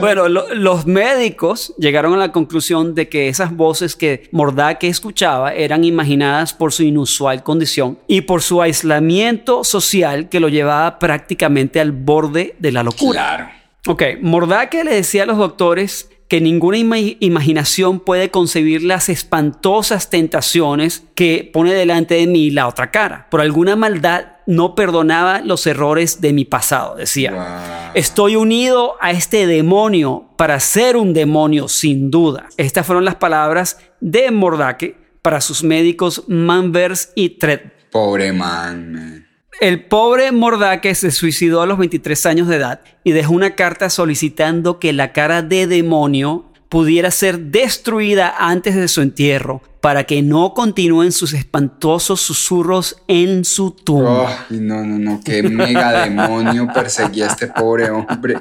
Bueno, 0.00 0.28
lo- 0.28 0.52
los 0.54 0.86
médicos 0.86 1.72
llegaron 1.78 2.14
a 2.14 2.16
la 2.18 2.32
conclusión 2.32 2.94
de 2.94 3.08
que 3.08 3.28
esas 3.28 3.54
voces 3.54 3.96
que 3.96 4.28
Mordaque 4.32 4.88
escuchaba 4.88 5.54
eran 5.54 5.84
imaginadas 5.84 6.52
por 6.52 6.72
su 6.72 6.82
inusual 6.82 7.42
condición 7.42 7.98
y 8.06 8.22
por 8.22 8.42
su 8.42 8.60
aislamiento 8.62 9.64
social 9.64 10.28
que 10.28 10.40
lo 10.40 10.48
llevaba 10.48 10.98
prácticamente 10.98 11.80
al 11.80 11.92
borde 11.92 12.54
de 12.58 12.72
la 12.72 12.82
locura. 12.82 13.12
Claro. 13.20 13.48
Ok, 13.86 14.02
Mordaque 14.22 14.82
le 14.84 14.94
decía 14.94 15.22
a 15.24 15.26
los 15.26 15.38
doctores 15.38 16.10
que 16.28 16.40
ninguna 16.40 16.78
ima- 16.78 17.16
imaginación 17.20 18.00
puede 18.00 18.30
concebir 18.30 18.82
las 18.82 19.08
espantosas 19.08 20.10
tentaciones 20.10 21.04
que 21.14 21.48
pone 21.52 21.72
delante 21.74 22.14
de 22.14 22.26
mí 22.26 22.50
la 22.50 22.66
otra 22.66 22.90
cara. 22.90 23.28
Por 23.30 23.40
alguna 23.40 23.76
maldad 23.76 24.28
no 24.46 24.74
perdonaba 24.74 25.40
los 25.40 25.66
errores 25.66 26.20
de 26.20 26.32
mi 26.32 26.44
pasado, 26.44 26.96
decía. 26.96 27.32
Wow. 27.32 27.92
Estoy 27.94 28.36
unido 28.36 28.96
a 29.00 29.10
este 29.10 29.46
demonio 29.46 30.28
para 30.36 30.60
ser 30.60 30.96
un 30.96 31.12
demonio 31.12 31.68
sin 31.68 32.10
duda. 32.10 32.48
Estas 32.56 32.86
fueron 32.86 33.04
las 33.04 33.14
palabras 33.16 33.78
de 34.00 34.30
Mordaque 34.30 34.96
para 35.22 35.40
sus 35.40 35.62
médicos 35.62 36.24
Manvers 36.28 37.12
y 37.14 37.30
Tred. 37.30 37.60
Pobre 37.90 38.32
man. 38.32 38.92
man. 38.92 39.23
El 39.60 39.84
pobre 39.84 40.32
Mordaque 40.32 40.94
se 40.94 41.10
suicidó 41.10 41.62
a 41.62 41.66
los 41.66 41.78
23 41.78 42.26
años 42.26 42.48
de 42.48 42.56
edad 42.56 42.80
y 43.04 43.12
dejó 43.12 43.32
una 43.32 43.54
carta 43.54 43.88
solicitando 43.88 44.78
que 44.78 44.92
la 44.92 45.12
cara 45.12 45.42
de 45.42 45.66
demonio 45.66 46.44
pudiera 46.68 47.10
ser 47.10 47.38
destruida 47.38 48.34
antes 48.36 48.74
de 48.74 48.88
su 48.88 49.00
entierro 49.00 49.62
para 49.80 50.04
que 50.04 50.22
no 50.22 50.54
continúen 50.54 51.12
sus 51.12 51.34
espantosos 51.34 52.20
susurros 52.20 52.96
en 53.06 53.44
su 53.44 53.70
tumba. 53.70 54.46
Ay, 54.50 54.58
no, 54.58 54.82
no, 54.82 54.98
no. 54.98 55.20
Qué 55.22 55.42
mega 55.42 56.04
demonio 56.04 56.66
perseguía 56.74 57.26
a 57.26 57.28
este 57.28 57.46
pobre 57.48 57.90
hombre. 57.90 58.38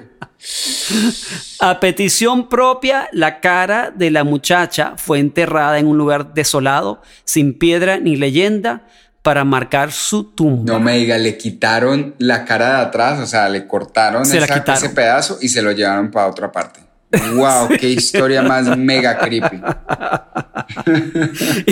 A 1.59 1.79
petición 1.79 2.49
propia, 2.49 3.07
la 3.11 3.39
cara 3.39 3.91
de 3.91 4.09
la 4.09 4.23
muchacha 4.23 4.93
fue 4.97 5.19
enterrada 5.19 5.79
en 5.79 5.87
un 5.87 5.97
lugar 5.97 6.33
desolado, 6.33 7.01
sin 7.25 7.57
piedra 7.57 7.99
ni 7.99 8.15
leyenda, 8.15 8.87
para 9.23 9.43
marcar 9.45 9.91
su 9.91 10.25
tumba. 10.25 10.71
No 10.73 10.79
me 10.79 10.97
diga, 10.97 11.17
le 11.17 11.37
quitaron 11.37 12.13
la 12.19 12.45
cara 12.45 12.75
de 12.77 12.81
atrás, 12.83 13.19
o 13.19 13.25
sea, 13.25 13.49
le 13.49 13.65
cortaron 13.65 14.25
Se 14.25 14.37
esa- 14.37 14.57
ese 14.73 14.89
pedazo 14.89 15.39
y 15.41 15.47
se 15.49 15.61
lo 15.63 15.71
llevaron 15.71 16.11
para 16.11 16.27
otra 16.27 16.51
parte. 16.51 16.81
Wow, 17.35 17.69
qué 17.79 17.89
historia 17.89 18.41
más 18.41 18.77
mega 18.77 19.17
creepy. 19.17 19.61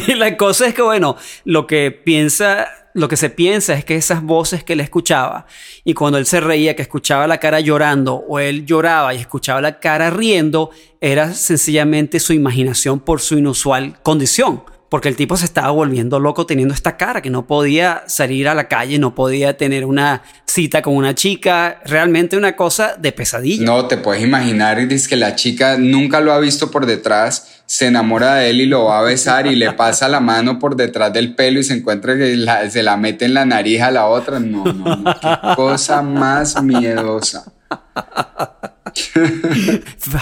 Y 0.08 0.14
la 0.16 0.38
cosa 0.38 0.68
es 0.68 0.74
que, 0.74 0.82
bueno, 0.82 1.18
lo 1.46 1.68
que 1.68 1.92
piensa, 1.92 2.68
lo 2.94 3.08
que 3.08 3.18
se 3.18 3.30
piensa 3.30 3.74
es 3.74 3.84
que 3.86 3.96
esas 3.96 4.22
voces 4.22 4.64
que 4.64 4.74
él 4.74 4.80
escuchaba 4.80 5.46
y 5.84 5.94
cuando 5.94 6.18
él 6.18 6.26
se 6.26 6.40
reía, 6.40 6.76
que 6.76 6.82
escuchaba 6.82 7.28
la 7.28 7.40
cara 7.40 7.60
llorando 7.60 8.16
o 8.16 8.40
él 8.40 8.66
lloraba 8.66 9.14
y 9.14 9.18
escuchaba 9.18 9.62
la 9.62 9.80
cara 9.80 10.10
riendo, 10.10 10.70
era 11.00 11.34
sencillamente 11.34 12.20
su 12.20 12.34
imaginación 12.34 13.00
por 13.00 13.20
su 13.22 13.38
inusual 13.38 13.98
condición. 14.04 14.64
Porque 14.92 15.08
el 15.08 15.16
tipo 15.16 15.38
se 15.38 15.46
estaba 15.46 15.72
volviendo 15.72 16.20
loco 16.20 16.46
teniendo 16.46 16.74
esta 16.74 16.98
cara, 16.98 17.22
que 17.22 17.30
no 17.30 17.48
podía 17.48 18.04
salir 18.08 18.50
a 18.50 18.54
la 18.54 18.68
calle, 18.68 19.00
no 19.00 19.16
podía 19.16 19.56
tener 19.56 19.86
una 19.86 20.22
cita 20.46 20.82
con 20.82 20.98
una 20.98 21.16
chica, 21.16 21.80
realmente 21.86 22.36
una 22.36 22.58
cosa 22.58 22.96
de 23.00 23.14
pesadilla. 23.14 23.64
No, 23.66 23.86
te 23.88 23.96
puedes 23.96 24.22
imaginar, 24.22 24.86
dice 24.90 25.08
que 25.08 25.16
la 25.16 25.34
chica 25.36 25.78
nunca 25.78 26.20
lo 26.20 26.34
ha 26.34 26.40
visto 26.40 26.70
por 26.72 26.86
detrás, 26.86 27.62
se 27.66 27.88
enamora 27.88 28.36
de 28.36 28.50
él 28.50 28.60
y 28.60 28.66
lo 28.66 28.84
va 28.84 29.00
a 29.00 29.04
besar 29.04 29.48
y 29.48 29.56
le 29.56 29.72
pasa 29.72 30.10
la 30.10 30.20
mano 30.20 30.60
por 30.60 30.76
detrás 30.76 31.14
del 31.14 31.36
pelo 31.36 31.62
y 31.62 31.64
se 31.64 31.74
encuentra 31.76 32.18
que 32.18 32.36
la- 32.36 32.70
se 32.70 32.84
la 32.84 32.98
mete 32.98 33.24
en 33.24 33.34
la 33.34 33.46
nariz 33.46 33.82
a 33.82 33.92
la 33.92 34.08
otra. 34.08 34.42
No, 34.42 34.66
no, 34.66 34.96
no, 34.98 35.06
qué 35.22 35.38
cosa 35.56 36.02
más 36.02 36.62
miedosa. 36.62 37.46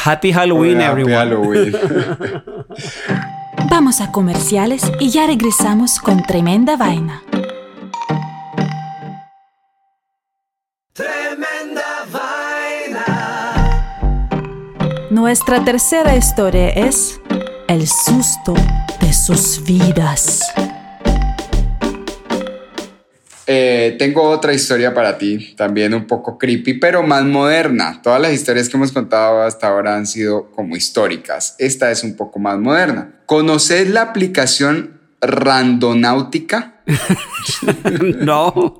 Happy 0.05 0.31
Halloween, 0.31 0.79
Happy 0.79 1.01
everyone. 1.01 1.15
Halloween. 1.15 1.75
Vamos 3.79 4.01
a 4.01 4.11
comerciales 4.11 4.81
y 4.99 5.09
ya 5.09 5.25
regresamos 5.25 6.01
con 6.01 6.21
tremenda 6.23 6.75
vaina. 6.75 7.23
Tremenda 10.91 12.05
vaina. 12.11 13.05
Nuestra 15.09 15.63
tercera 15.63 16.13
historia 16.17 16.71
es 16.71 17.21
El 17.69 17.87
susto 17.87 18.53
de 18.99 19.13
sus 19.13 19.63
vidas. 19.63 20.41
Eh, 23.51 23.95
tengo 23.97 24.29
otra 24.29 24.53
historia 24.53 24.93
para 24.93 25.17
ti, 25.17 25.55
también 25.57 25.95
un 25.95 26.05
poco 26.05 26.37
creepy, 26.37 26.75
pero 26.75 27.01
más 27.01 27.23
moderna. 27.23 27.99
Todas 28.03 28.21
las 28.21 28.31
historias 28.31 28.69
que 28.69 28.77
hemos 28.77 28.91
contado 28.91 29.41
hasta 29.41 29.69
ahora 29.69 29.95
han 29.95 30.05
sido 30.05 30.51
como 30.51 30.75
históricas. 30.75 31.55
Esta 31.57 31.89
es 31.89 32.03
un 32.03 32.15
poco 32.15 32.37
más 32.37 32.59
moderna. 32.59 33.21
¿Conoces 33.25 33.89
la 33.89 34.03
aplicación 34.03 34.99
Randonáutica? 35.19 36.75
No, 38.19 38.77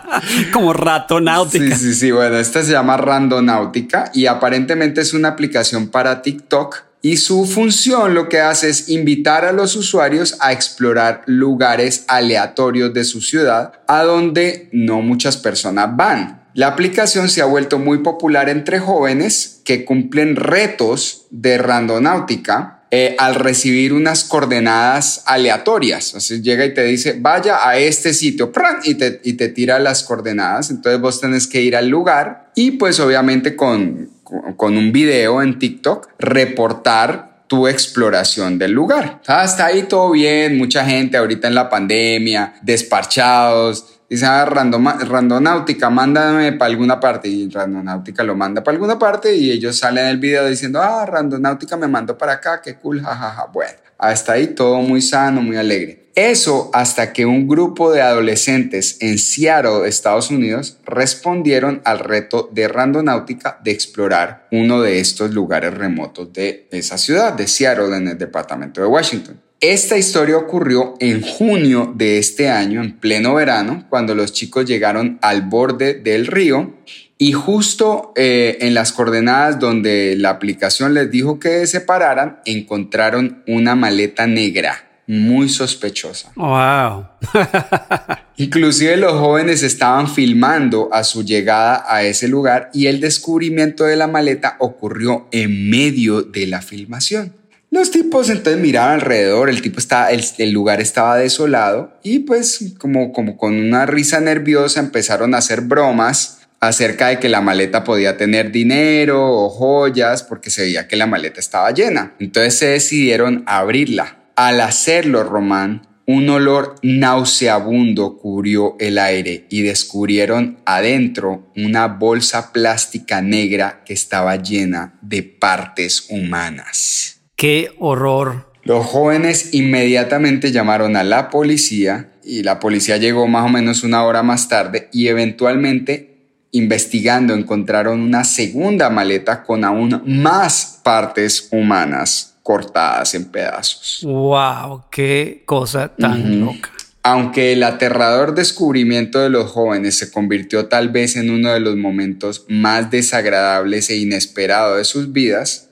como 0.52 0.72
ratonáutica. 0.72 1.76
Sí, 1.76 1.92
sí, 1.92 1.94
sí. 1.94 2.10
Bueno, 2.10 2.36
esta 2.36 2.62
se 2.62 2.72
llama 2.72 2.96
Randonáutica 2.96 4.10
y 4.14 4.26
aparentemente 4.26 5.00
es 5.02 5.12
una 5.12 5.28
aplicación 5.28 5.88
para 5.88 6.22
TikTok. 6.22 6.84
Y 7.06 7.18
su 7.18 7.46
función 7.46 8.14
lo 8.14 8.28
que 8.28 8.40
hace 8.40 8.68
es 8.68 8.88
invitar 8.88 9.44
a 9.44 9.52
los 9.52 9.76
usuarios 9.76 10.36
a 10.40 10.50
explorar 10.52 11.22
lugares 11.26 12.04
aleatorios 12.08 12.92
de 12.94 13.04
su 13.04 13.20
ciudad 13.20 13.74
a 13.86 14.02
donde 14.02 14.68
no 14.72 15.02
muchas 15.02 15.36
personas 15.36 15.96
van. 15.96 16.42
La 16.54 16.66
aplicación 16.66 17.28
se 17.28 17.42
ha 17.42 17.44
vuelto 17.44 17.78
muy 17.78 17.98
popular 17.98 18.48
entre 18.48 18.80
jóvenes 18.80 19.60
que 19.64 19.84
cumplen 19.84 20.34
retos 20.34 21.26
de 21.30 21.58
randonáutica 21.58 22.82
eh, 22.90 23.14
al 23.20 23.36
recibir 23.36 23.92
unas 23.92 24.24
coordenadas 24.24 25.22
aleatorias. 25.26 26.12
O 26.12 26.34
llega 26.34 26.64
y 26.64 26.74
te 26.74 26.82
dice, 26.82 27.16
vaya 27.20 27.68
a 27.68 27.78
este 27.78 28.14
sitio, 28.14 28.50
y 28.82 28.96
te, 28.96 29.20
y 29.22 29.34
te 29.34 29.48
tira 29.48 29.78
las 29.78 30.02
coordenadas. 30.02 30.70
Entonces 30.70 31.00
vos 31.00 31.20
tenés 31.20 31.46
que 31.46 31.62
ir 31.62 31.76
al 31.76 31.86
lugar 31.86 32.50
y 32.56 32.72
pues 32.72 32.98
obviamente 32.98 33.54
con, 33.54 34.15
con 34.56 34.76
un 34.76 34.92
video 34.92 35.42
en 35.42 35.58
TikTok 35.58 36.08
reportar 36.18 37.36
tu 37.46 37.68
exploración 37.68 38.58
del 38.58 38.72
lugar. 38.72 39.20
Hasta 39.26 39.66
ahí 39.66 39.84
todo 39.84 40.10
bien, 40.10 40.58
mucha 40.58 40.84
gente 40.84 41.16
ahorita 41.16 41.48
en 41.48 41.54
la 41.54 41.68
pandemia, 41.68 42.54
desparchados. 42.62 43.92
Dice, 44.08 44.24
ah, 44.26 44.44
randonáutica, 44.44 45.90
mándame 45.90 46.52
para 46.52 46.70
alguna 46.70 47.00
parte. 47.00 47.28
Y 47.28 47.48
randonáutica 47.48 48.22
lo 48.22 48.36
manda 48.36 48.62
para 48.62 48.74
alguna 48.74 48.98
parte 48.98 49.34
y 49.34 49.50
ellos 49.50 49.78
salen 49.78 50.06
del 50.06 50.18
video 50.18 50.46
diciendo, 50.46 50.80
ah, 50.80 51.06
randonáutica 51.06 51.76
me 51.76 51.88
mandó 51.88 52.16
para 52.16 52.34
acá, 52.34 52.60
qué 52.62 52.76
cool, 52.76 53.02
jajaja. 53.02 53.46
Bueno, 53.52 53.78
hasta 53.98 54.32
ahí 54.32 54.48
todo 54.48 54.80
muy 54.80 55.02
sano, 55.02 55.40
muy 55.40 55.56
alegre. 55.56 56.05
Eso 56.16 56.70
hasta 56.72 57.12
que 57.12 57.26
un 57.26 57.46
grupo 57.46 57.92
de 57.92 58.00
adolescentes 58.00 58.96
en 59.00 59.18
Seattle, 59.18 59.86
Estados 59.86 60.30
Unidos, 60.30 60.78
respondieron 60.86 61.82
al 61.84 61.98
reto 61.98 62.48
de 62.50 62.68
randonáutica 62.68 63.60
de 63.62 63.72
explorar 63.72 64.48
uno 64.50 64.80
de 64.80 64.98
estos 64.98 65.32
lugares 65.32 65.74
remotos 65.74 66.32
de 66.32 66.68
esa 66.70 66.96
ciudad, 66.96 67.34
de 67.34 67.46
Seattle, 67.46 67.94
en 67.94 68.08
el 68.08 68.16
departamento 68.16 68.80
de 68.80 68.86
Washington. 68.86 69.38
Esta 69.60 69.98
historia 69.98 70.38
ocurrió 70.38 70.94
en 71.00 71.20
junio 71.20 71.92
de 71.94 72.16
este 72.16 72.48
año, 72.48 72.80
en 72.80 72.98
pleno 72.98 73.34
verano, 73.34 73.84
cuando 73.90 74.14
los 74.14 74.32
chicos 74.32 74.64
llegaron 74.64 75.18
al 75.20 75.42
borde 75.42 75.92
del 75.94 76.26
río 76.26 76.76
Y 77.18 77.32
justo 77.32 78.12
eh, 78.16 78.58
en 78.60 78.72
las 78.74 78.92
coordenadas 78.92 79.58
donde 79.58 80.16
la 80.16 80.30
aplicación 80.30 80.92
les 80.94 81.10
dijo 81.10 81.38
que 81.38 81.66
se 81.66 81.80
pararan, 81.80 82.40
encontraron 82.44 83.42
una 83.46 83.74
maleta 83.74 84.26
negra 84.26 84.85
muy 85.06 85.48
sospechosa. 85.48 86.32
Wow. 86.34 87.06
Inclusive 88.36 88.96
los 88.96 89.12
jóvenes 89.12 89.62
estaban 89.62 90.08
filmando 90.08 90.88
a 90.92 91.04
su 91.04 91.24
llegada 91.24 91.84
a 91.88 92.02
ese 92.02 92.28
lugar 92.28 92.70
y 92.74 92.86
el 92.86 93.00
descubrimiento 93.00 93.84
de 93.84 93.96
la 93.96 94.08
maleta 94.08 94.56
ocurrió 94.58 95.28
en 95.32 95.70
medio 95.70 96.22
de 96.22 96.46
la 96.46 96.60
filmación. 96.60 97.34
Los 97.70 97.90
tipos 97.90 98.30
entonces 98.30 98.62
miraban 98.62 98.94
alrededor, 98.94 99.50
el 99.50 99.60
tipo 99.60 99.78
estaba, 99.78 100.10
el, 100.10 100.24
el 100.38 100.50
lugar 100.52 100.80
estaba 100.80 101.16
desolado 101.16 101.92
y 102.02 102.20
pues 102.20 102.74
como, 102.78 103.12
como 103.12 103.36
con 103.36 103.54
una 103.54 103.86
risa 103.86 104.20
nerviosa 104.20 104.80
empezaron 104.80 105.34
a 105.34 105.38
hacer 105.38 105.62
bromas 105.62 106.40
acerca 106.60 107.08
de 107.08 107.18
que 107.18 107.28
la 107.28 107.40
maleta 107.40 107.84
podía 107.84 108.16
tener 108.16 108.50
dinero 108.50 109.30
o 109.30 109.48
joyas 109.50 110.22
porque 110.22 110.50
se 110.50 110.62
veía 110.62 110.88
que 110.88 110.96
la 110.96 111.06
maleta 111.06 111.40
estaba 111.40 111.70
llena. 111.70 112.14
Entonces 112.18 112.58
se 112.58 112.66
decidieron 112.66 113.42
abrirla. 113.46 114.16
Al 114.36 114.60
hacerlo, 114.60 115.24
Román, 115.24 115.88
un 116.06 116.28
olor 116.28 116.74
nauseabundo 116.82 118.18
cubrió 118.18 118.76
el 118.78 118.98
aire 118.98 119.46
y 119.48 119.62
descubrieron 119.62 120.58
adentro 120.66 121.50
una 121.56 121.88
bolsa 121.88 122.52
plástica 122.52 123.22
negra 123.22 123.82
que 123.86 123.94
estaba 123.94 124.36
llena 124.36 124.98
de 125.00 125.22
partes 125.22 126.08
humanas. 126.10 127.22
Qué 127.34 127.70
horror. 127.78 128.52
Los 128.62 128.84
jóvenes 128.84 129.54
inmediatamente 129.54 130.52
llamaron 130.52 130.96
a 130.96 131.02
la 131.02 131.30
policía 131.30 132.12
y 132.22 132.42
la 132.42 132.60
policía 132.60 132.98
llegó 132.98 133.26
más 133.28 133.46
o 133.46 133.48
menos 133.48 133.84
una 133.84 134.04
hora 134.04 134.22
más 134.22 134.50
tarde 134.50 134.90
y 134.92 135.08
eventualmente 135.08 136.18
investigando 136.50 137.32
encontraron 137.32 138.00
una 138.00 138.22
segunda 138.22 138.90
maleta 138.90 139.44
con 139.44 139.64
aún 139.64 140.02
más 140.04 140.80
partes 140.84 141.48
humanas 141.52 142.35
cortadas 142.46 143.12
en 143.16 143.24
pedazos. 143.24 144.02
Wow, 144.04 144.84
qué 144.88 145.42
cosa 145.44 145.88
tan 145.88 146.38
loca. 146.38 146.70
Aunque 147.02 147.52
el 147.52 147.64
aterrador 147.64 148.36
descubrimiento 148.36 149.18
de 149.18 149.30
los 149.30 149.50
jóvenes 149.50 149.98
se 149.98 150.12
convirtió 150.12 150.66
tal 150.66 150.90
vez 150.90 151.16
en 151.16 151.30
uno 151.30 151.52
de 151.52 151.58
los 151.58 151.74
momentos 151.74 152.44
más 152.48 152.88
desagradables 152.88 153.90
e 153.90 153.96
inesperados 153.96 154.78
de 154.78 154.84
sus 154.84 155.12
vidas, 155.12 155.70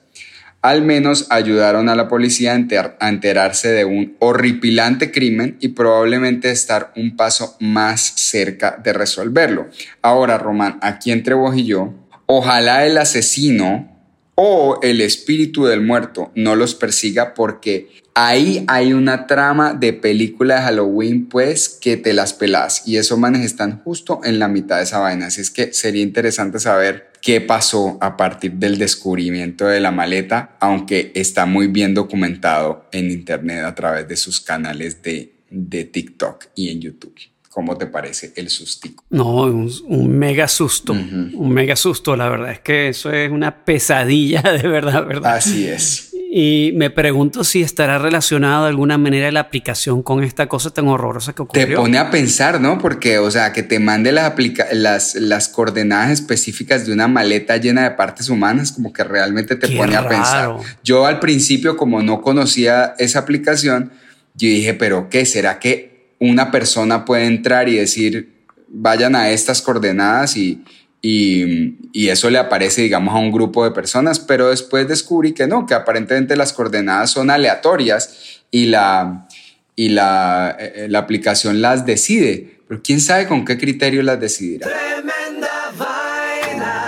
al 0.61 0.81
menos 0.81 1.27
ayudaron 1.29 1.87
a 1.87 1.95
la 1.95 2.09
policía 2.09 2.51
a, 2.51 2.55
enter 2.55 2.97
a 2.99 3.07
enterarse 3.07 3.71
de 3.71 3.85
un 3.85 4.17
horripilante 4.19 5.11
crimen 5.11 5.55
y 5.61 5.69
probablemente 5.69 6.51
estar 6.51 6.91
un 6.97 7.15
paso 7.15 7.55
más 7.61 8.01
cerca 8.01 8.77
de 8.83 8.91
resolverlo. 8.91 9.69
Ahora, 10.01 10.37
Román, 10.37 10.77
aquí 10.81 11.13
entre 11.13 11.35
vos 11.35 11.55
y 11.55 11.65
yo, 11.65 11.93
ojalá 12.25 12.85
el 12.85 12.97
asesino 12.97 13.94
o 14.35 14.79
el 14.83 15.01
espíritu 15.01 15.65
del 15.65 15.81
muerto 15.81 16.31
no 16.35 16.55
los 16.55 16.75
persiga 16.75 17.33
porque 17.33 17.89
ahí 18.13 18.63
hay 18.67 18.93
una 18.93 19.27
trama 19.27 19.73
de 19.73 19.93
película 19.93 20.55
de 20.55 20.61
Halloween 20.61 21.27
pues 21.27 21.69
que 21.69 21.97
te 21.97 22.13
las 22.13 22.33
pelas 22.33 22.83
y 22.85 22.97
esos 22.97 23.17
manes 23.17 23.45
están 23.45 23.81
justo 23.83 24.21
en 24.23 24.39
la 24.39 24.47
mitad 24.47 24.77
de 24.77 24.83
esa 24.83 24.99
vaina 24.99 25.27
así 25.27 25.41
es 25.41 25.51
que 25.51 25.73
sería 25.73 26.03
interesante 26.03 26.59
saber 26.59 27.11
qué 27.21 27.41
pasó 27.41 27.97
a 28.01 28.17
partir 28.17 28.53
del 28.53 28.77
descubrimiento 28.77 29.67
de 29.67 29.79
la 29.79 29.91
maleta 29.91 30.57
aunque 30.59 31.11
está 31.15 31.45
muy 31.45 31.67
bien 31.67 31.93
documentado 31.93 32.85
en 32.91 33.11
internet 33.11 33.63
a 33.63 33.73
través 33.73 34.07
de 34.07 34.17
sus 34.17 34.41
canales 34.41 35.01
de, 35.01 35.33
de 35.49 35.85
TikTok 35.85 36.47
y 36.55 36.69
en 36.69 36.81
YouTube. 36.81 37.34
¿Cómo 37.55 37.77
te 37.77 37.87
parece 37.87 38.33
el 38.35 38.49
sustico? 38.49 39.05
No, 39.11 39.43
un, 39.43 39.71
un 39.87 40.09
mega 40.09 40.45
susto, 40.49 40.91
uh 40.91 40.97
-huh. 40.97 41.31
un 41.35 41.51
mega 41.53 41.77
susto, 41.77 42.13
la 42.17 42.27
verdad 42.27 42.51
es 42.51 42.59
que 42.59 42.89
eso 42.89 43.13
es 43.13 43.31
una 43.31 43.63
pesadilla 43.63 44.41
de 44.61 44.67
verdad, 44.67 45.05
¿verdad? 45.05 45.35
Así 45.37 45.65
es. 45.65 46.11
Y 46.29 46.73
me 46.75 46.89
pregunto 46.89 47.45
si 47.45 47.61
estará 47.61 47.97
relacionado 47.97 48.63
de 48.63 48.71
alguna 48.71 48.97
manera 48.97 49.31
la 49.31 49.39
aplicación 49.39 50.03
con 50.03 50.21
esta 50.21 50.47
cosa 50.47 50.69
tan 50.71 50.89
horrorosa 50.89 51.31
que 51.31 51.43
ocurrió. 51.43 51.65
Te 51.65 51.75
pone 51.77 51.97
a 51.97 52.11
pensar, 52.11 52.59
¿no? 52.59 52.77
Porque, 52.77 53.19
o 53.19 53.31
sea, 53.31 53.53
que 53.53 53.63
te 53.63 53.79
mande 53.79 54.11
las, 54.11 54.33
las, 54.73 55.15
las 55.15 55.47
coordenadas 55.47 56.11
específicas 56.11 56.85
de 56.85 56.91
una 56.91 57.07
maleta 57.07 57.55
llena 57.55 57.83
de 57.83 57.91
partes 57.91 58.27
humanas, 58.27 58.73
como 58.73 58.91
que 58.91 59.05
realmente 59.05 59.55
te 59.55 59.69
Qué 59.69 59.77
pone 59.77 59.93
raro. 59.93 60.07
a 60.07 60.09
pensar. 60.09 60.55
Yo 60.83 61.05
al 61.05 61.21
principio, 61.21 61.77
como 61.77 62.03
no 62.03 62.19
conocía 62.19 62.95
esa 62.97 63.19
aplicación, 63.19 63.93
yo 64.33 64.49
dije, 64.49 64.73
pero 64.73 65.07
¿qué? 65.09 65.25
¿Será 65.25 65.57
que 65.57 65.94
una 66.19 66.51
persona 66.51 67.05
puede 67.05 67.25
entrar 67.25 67.69
y 67.69 67.75
decir, 67.75 68.45
vayan 68.67 69.15
a 69.15 69.29
estas 69.29 69.61
coordenadas 69.61 70.37
y, 70.37 70.63
y, 71.01 71.77
y, 71.93 72.09
eso 72.09 72.29
le 72.29 72.37
aparece, 72.37 72.81
digamos, 72.81 73.13
a 73.13 73.17
un 73.17 73.31
grupo 73.31 73.63
de 73.63 73.71
personas, 73.71 74.19
pero 74.19 74.49
después 74.49 74.87
descubrí 74.87 75.33
que 75.33 75.47
no, 75.47 75.65
que 75.65 75.73
aparentemente 75.73 76.35
las 76.35 76.51
coordenadas 76.51 77.11
son 77.11 77.29
aleatorias 77.29 78.41
y 78.49 78.65
la, 78.65 79.27
y 79.75 79.89
la, 79.89 80.55
eh, 80.59 80.87
la 80.89 80.99
aplicación 80.99 81.61
las 81.61 81.85
decide, 81.85 82.59
pero 82.67 82.81
quién 82.83 83.01
sabe 83.01 83.27
con 83.27 83.45
qué 83.45 83.57
criterio 83.57 84.01
las 84.01 84.19
decidirá. 84.19 84.67
Tremenda 84.67 85.71
vaina. 85.77 86.85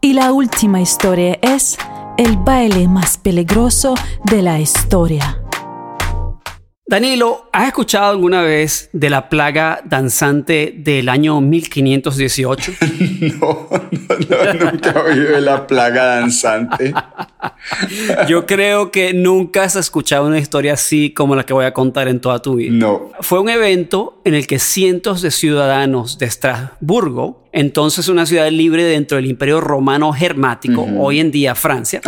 Y 0.00 0.12
la 0.12 0.32
última 0.32 0.80
historia 0.80 1.38
es 1.42 1.76
el 2.18 2.36
baile 2.36 2.86
más 2.88 3.18
peligroso 3.18 3.94
de 4.24 4.42
la 4.42 4.60
historia. 4.60 5.41
Danilo, 6.84 7.48
¿has 7.52 7.68
escuchado 7.68 8.10
alguna 8.10 8.42
vez 8.42 8.90
de 8.92 9.08
la 9.08 9.28
plaga 9.28 9.80
danzante 9.84 10.74
del 10.76 11.08
año 11.08 11.40
1518? 11.40 12.72
no, 13.40 13.68
no, 13.70 14.54
no, 14.54 14.70
nunca 14.72 14.90
he 14.90 14.98
oído 14.98 15.32
de 15.32 15.40
la 15.40 15.66
plaga 15.66 16.04
danzante. 16.16 16.92
Yo 18.28 18.46
creo 18.46 18.90
que 18.90 19.14
nunca 19.14 19.62
has 19.62 19.76
escuchado 19.76 20.26
una 20.26 20.38
historia 20.38 20.74
así 20.74 21.14
como 21.14 21.36
la 21.36 21.46
que 21.46 21.52
voy 21.52 21.66
a 21.66 21.72
contar 21.72 22.08
en 22.08 22.20
toda 22.20 22.42
tu 22.42 22.56
vida. 22.56 22.72
No. 22.72 23.12
Fue 23.20 23.38
un 23.38 23.48
evento 23.48 24.20
en 24.24 24.34
el 24.34 24.48
que 24.48 24.58
cientos 24.58 25.22
de 25.22 25.30
ciudadanos 25.30 26.18
de 26.18 26.26
Estrasburgo, 26.26 27.41
entonces 27.52 28.08
una 28.08 28.26
ciudad 28.26 28.50
libre 28.50 28.84
dentro 28.84 29.16
del 29.16 29.26
Imperio 29.26 29.60
Romano 29.60 30.12
Germático, 30.12 30.82
uh 30.82 30.88
-huh. 30.88 30.96
hoy 30.98 31.20
en 31.20 31.30
día 31.30 31.54
Francia, 31.54 32.00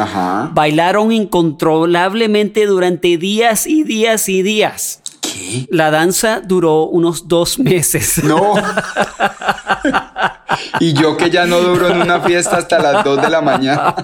bailaron 0.52 1.12
incontrolablemente 1.12 2.66
durante 2.66 3.18
días 3.18 3.66
y 3.66 3.84
días 3.84 4.28
y 4.28 4.42
días. 4.42 5.00
¿Qué? 5.34 5.66
La 5.70 5.90
danza 5.90 6.40
duró 6.40 6.84
unos 6.84 7.28
dos 7.28 7.58
meses. 7.58 8.22
No. 8.34 8.54
y 10.80 10.92
yo 10.92 11.16
que 11.16 11.30
ya 11.30 11.46
no 11.46 11.60
duro 11.60 11.88
en 11.88 12.00
una 12.00 12.20
fiesta 12.20 12.58
hasta 12.58 12.78
las 12.78 13.04
2 13.04 13.22
de 13.22 13.30
la 13.30 13.40
mañana. 13.40 13.94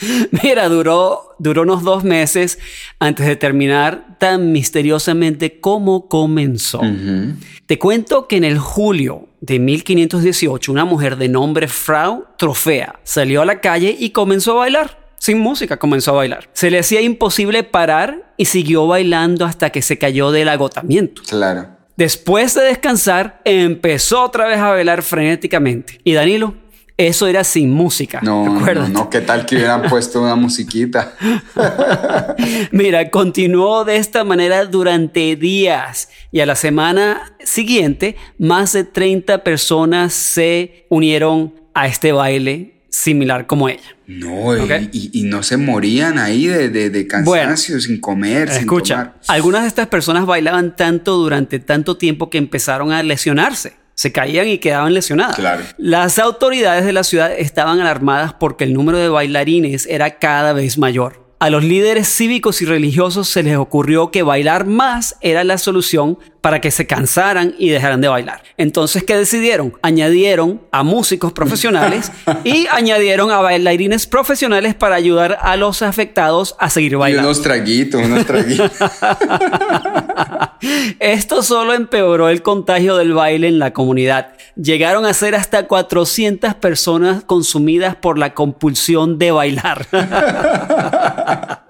Mira, 0.42 0.68
duró, 0.68 1.34
duró 1.38 1.62
unos 1.62 1.82
dos 1.82 2.04
meses 2.04 2.58
antes 2.98 3.26
de 3.26 3.36
terminar 3.36 4.16
tan 4.18 4.52
misteriosamente 4.52 5.60
como 5.60 6.08
comenzó. 6.08 6.80
Uh 6.80 6.84
-huh. 6.84 7.36
Te 7.66 7.78
cuento 7.78 8.26
que 8.26 8.36
en 8.36 8.44
el 8.44 8.58
julio 8.58 9.28
de 9.40 9.58
1518 9.58 10.72
una 10.72 10.84
mujer 10.84 11.16
de 11.16 11.28
nombre 11.28 11.68
Frau 11.68 12.26
Trofea 12.36 13.00
salió 13.04 13.42
a 13.42 13.44
la 13.44 13.60
calle 13.60 13.96
y 13.98 14.10
comenzó 14.10 14.52
a 14.52 14.56
bailar. 14.56 14.99
Sin 15.20 15.38
música 15.38 15.76
comenzó 15.76 16.12
a 16.12 16.14
bailar. 16.14 16.48
Se 16.54 16.70
le 16.70 16.78
hacía 16.78 17.02
imposible 17.02 17.62
parar 17.62 18.32
y 18.38 18.46
siguió 18.46 18.86
bailando 18.86 19.44
hasta 19.44 19.68
que 19.68 19.82
se 19.82 19.98
cayó 19.98 20.32
del 20.32 20.48
agotamiento. 20.48 21.20
Claro. 21.28 21.68
Después 21.94 22.54
de 22.54 22.62
descansar, 22.62 23.42
empezó 23.44 24.22
otra 24.22 24.46
vez 24.46 24.56
a 24.56 24.70
bailar 24.70 25.02
frenéticamente. 25.02 26.00
Y 26.04 26.14
Danilo, 26.14 26.54
eso 26.96 27.26
era 27.26 27.44
sin 27.44 27.70
música. 27.70 28.20
No, 28.22 28.60
no, 28.60 28.88
no, 28.88 29.10
¿qué 29.10 29.20
tal 29.20 29.44
que 29.44 29.56
hubieran 29.56 29.82
puesto 29.90 30.22
una 30.22 30.36
musiquita? 30.36 31.12
Mira, 32.70 33.10
continuó 33.10 33.84
de 33.84 33.96
esta 33.96 34.24
manera 34.24 34.64
durante 34.64 35.36
días 35.36 36.08
y 36.32 36.40
a 36.40 36.46
la 36.46 36.56
semana 36.56 37.36
siguiente 37.44 38.16
más 38.38 38.72
de 38.72 38.84
30 38.84 39.44
personas 39.44 40.14
se 40.14 40.86
unieron 40.88 41.54
a 41.74 41.86
este 41.86 42.12
baile 42.12 42.79
similar 42.90 43.46
como 43.46 43.68
ella. 43.68 43.96
No, 44.06 44.48
okay. 44.48 44.90
y, 44.92 45.10
y, 45.20 45.22
no 45.22 45.42
se 45.42 45.56
morían 45.56 46.18
ahí 46.18 46.46
de, 46.46 46.68
de, 46.68 46.90
de 46.90 47.06
cansancio, 47.06 47.24
bueno, 47.24 47.56
sin 47.56 48.00
comer, 48.00 48.48
escucha, 48.48 48.96
sin 48.96 49.04
tomar. 49.04 49.14
algunas 49.28 49.62
de 49.62 49.68
estas 49.68 49.86
personas 49.86 50.26
bailaban 50.26 50.74
tanto 50.74 51.16
durante 51.16 51.60
tanto 51.60 51.96
tiempo 51.96 52.28
que 52.28 52.38
empezaron 52.38 52.92
a 52.92 53.02
lesionarse. 53.02 53.74
Se 53.94 54.12
caían 54.12 54.48
y 54.48 54.58
quedaban 54.58 54.94
lesionadas. 54.94 55.36
Claro. 55.36 55.62
Las 55.76 56.18
autoridades 56.18 56.86
de 56.86 56.92
la 56.92 57.04
ciudad 57.04 57.32
estaban 57.36 57.80
alarmadas 57.80 58.32
porque 58.32 58.64
el 58.64 58.72
número 58.72 58.98
de 58.98 59.10
bailarines 59.10 59.86
era 59.86 60.18
cada 60.18 60.54
vez 60.54 60.78
mayor. 60.78 61.19
A 61.40 61.48
los 61.48 61.64
líderes 61.64 62.06
cívicos 62.06 62.60
y 62.60 62.66
religiosos 62.66 63.28
se 63.30 63.42
les 63.42 63.56
ocurrió 63.56 64.10
que 64.10 64.22
bailar 64.22 64.66
más 64.66 65.16
era 65.22 65.42
la 65.42 65.56
solución 65.56 66.18
para 66.42 66.60
que 66.60 66.70
se 66.70 66.86
cansaran 66.86 67.54
y 67.58 67.70
dejaran 67.70 68.02
de 68.02 68.08
bailar. 68.08 68.42
Entonces, 68.58 69.04
¿qué 69.04 69.16
decidieron? 69.16 69.72
Añadieron 69.80 70.60
a 70.70 70.82
músicos 70.82 71.32
profesionales 71.32 72.12
y 72.44 72.66
añadieron 72.70 73.30
a 73.30 73.40
bailarines 73.40 74.06
profesionales 74.06 74.74
para 74.74 74.96
ayudar 74.96 75.38
a 75.40 75.56
los 75.56 75.80
afectados 75.80 76.56
a 76.58 76.68
seguir 76.68 76.92
Y 76.92 76.96
bailando. 76.96 77.28
unos 77.30 77.40
traguitos, 77.42 78.02
unos 78.02 78.26
traguitos. 78.26 78.70
Esto 80.98 81.42
solo 81.42 81.74
empeoró 81.74 82.28
el 82.28 82.42
contagio 82.42 82.96
del 82.96 83.12
baile 83.14 83.48
en 83.48 83.58
la 83.58 83.72
comunidad. 83.72 84.32
Llegaron 84.56 85.06
a 85.06 85.14
ser 85.14 85.34
hasta 85.34 85.66
400 85.66 86.54
personas 86.54 87.24
consumidas 87.24 87.96
por 87.96 88.18
la 88.18 88.34
compulsión 88.34 89.18
de 89.18 89.30
bailar. 89.30 89.86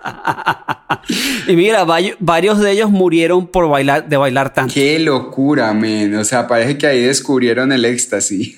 y 1.47 1.57
mira, 1.57 1.85
varios 2.19 2.59
de 2.59 2.71
ellos 2.73 2.91
murieron 2.91 3.47
por 3.47 3.69
bailar, 3.69 4.09
de 4.09 4.17
bailar 4.17 4.53
tanto. 4.53 4.75
Qué 4.75 4.99
locura, 4.99 5.73
men. 5.73 6.15
O 6.17 6.25
sea, 6.25 6.47
parece 6.49 6.79
que 6.79 6.87
ahí 6.87 7.01
descubrieron 7.01 7.73
el 7.73 7.85
éxtasis. 7.85 8.57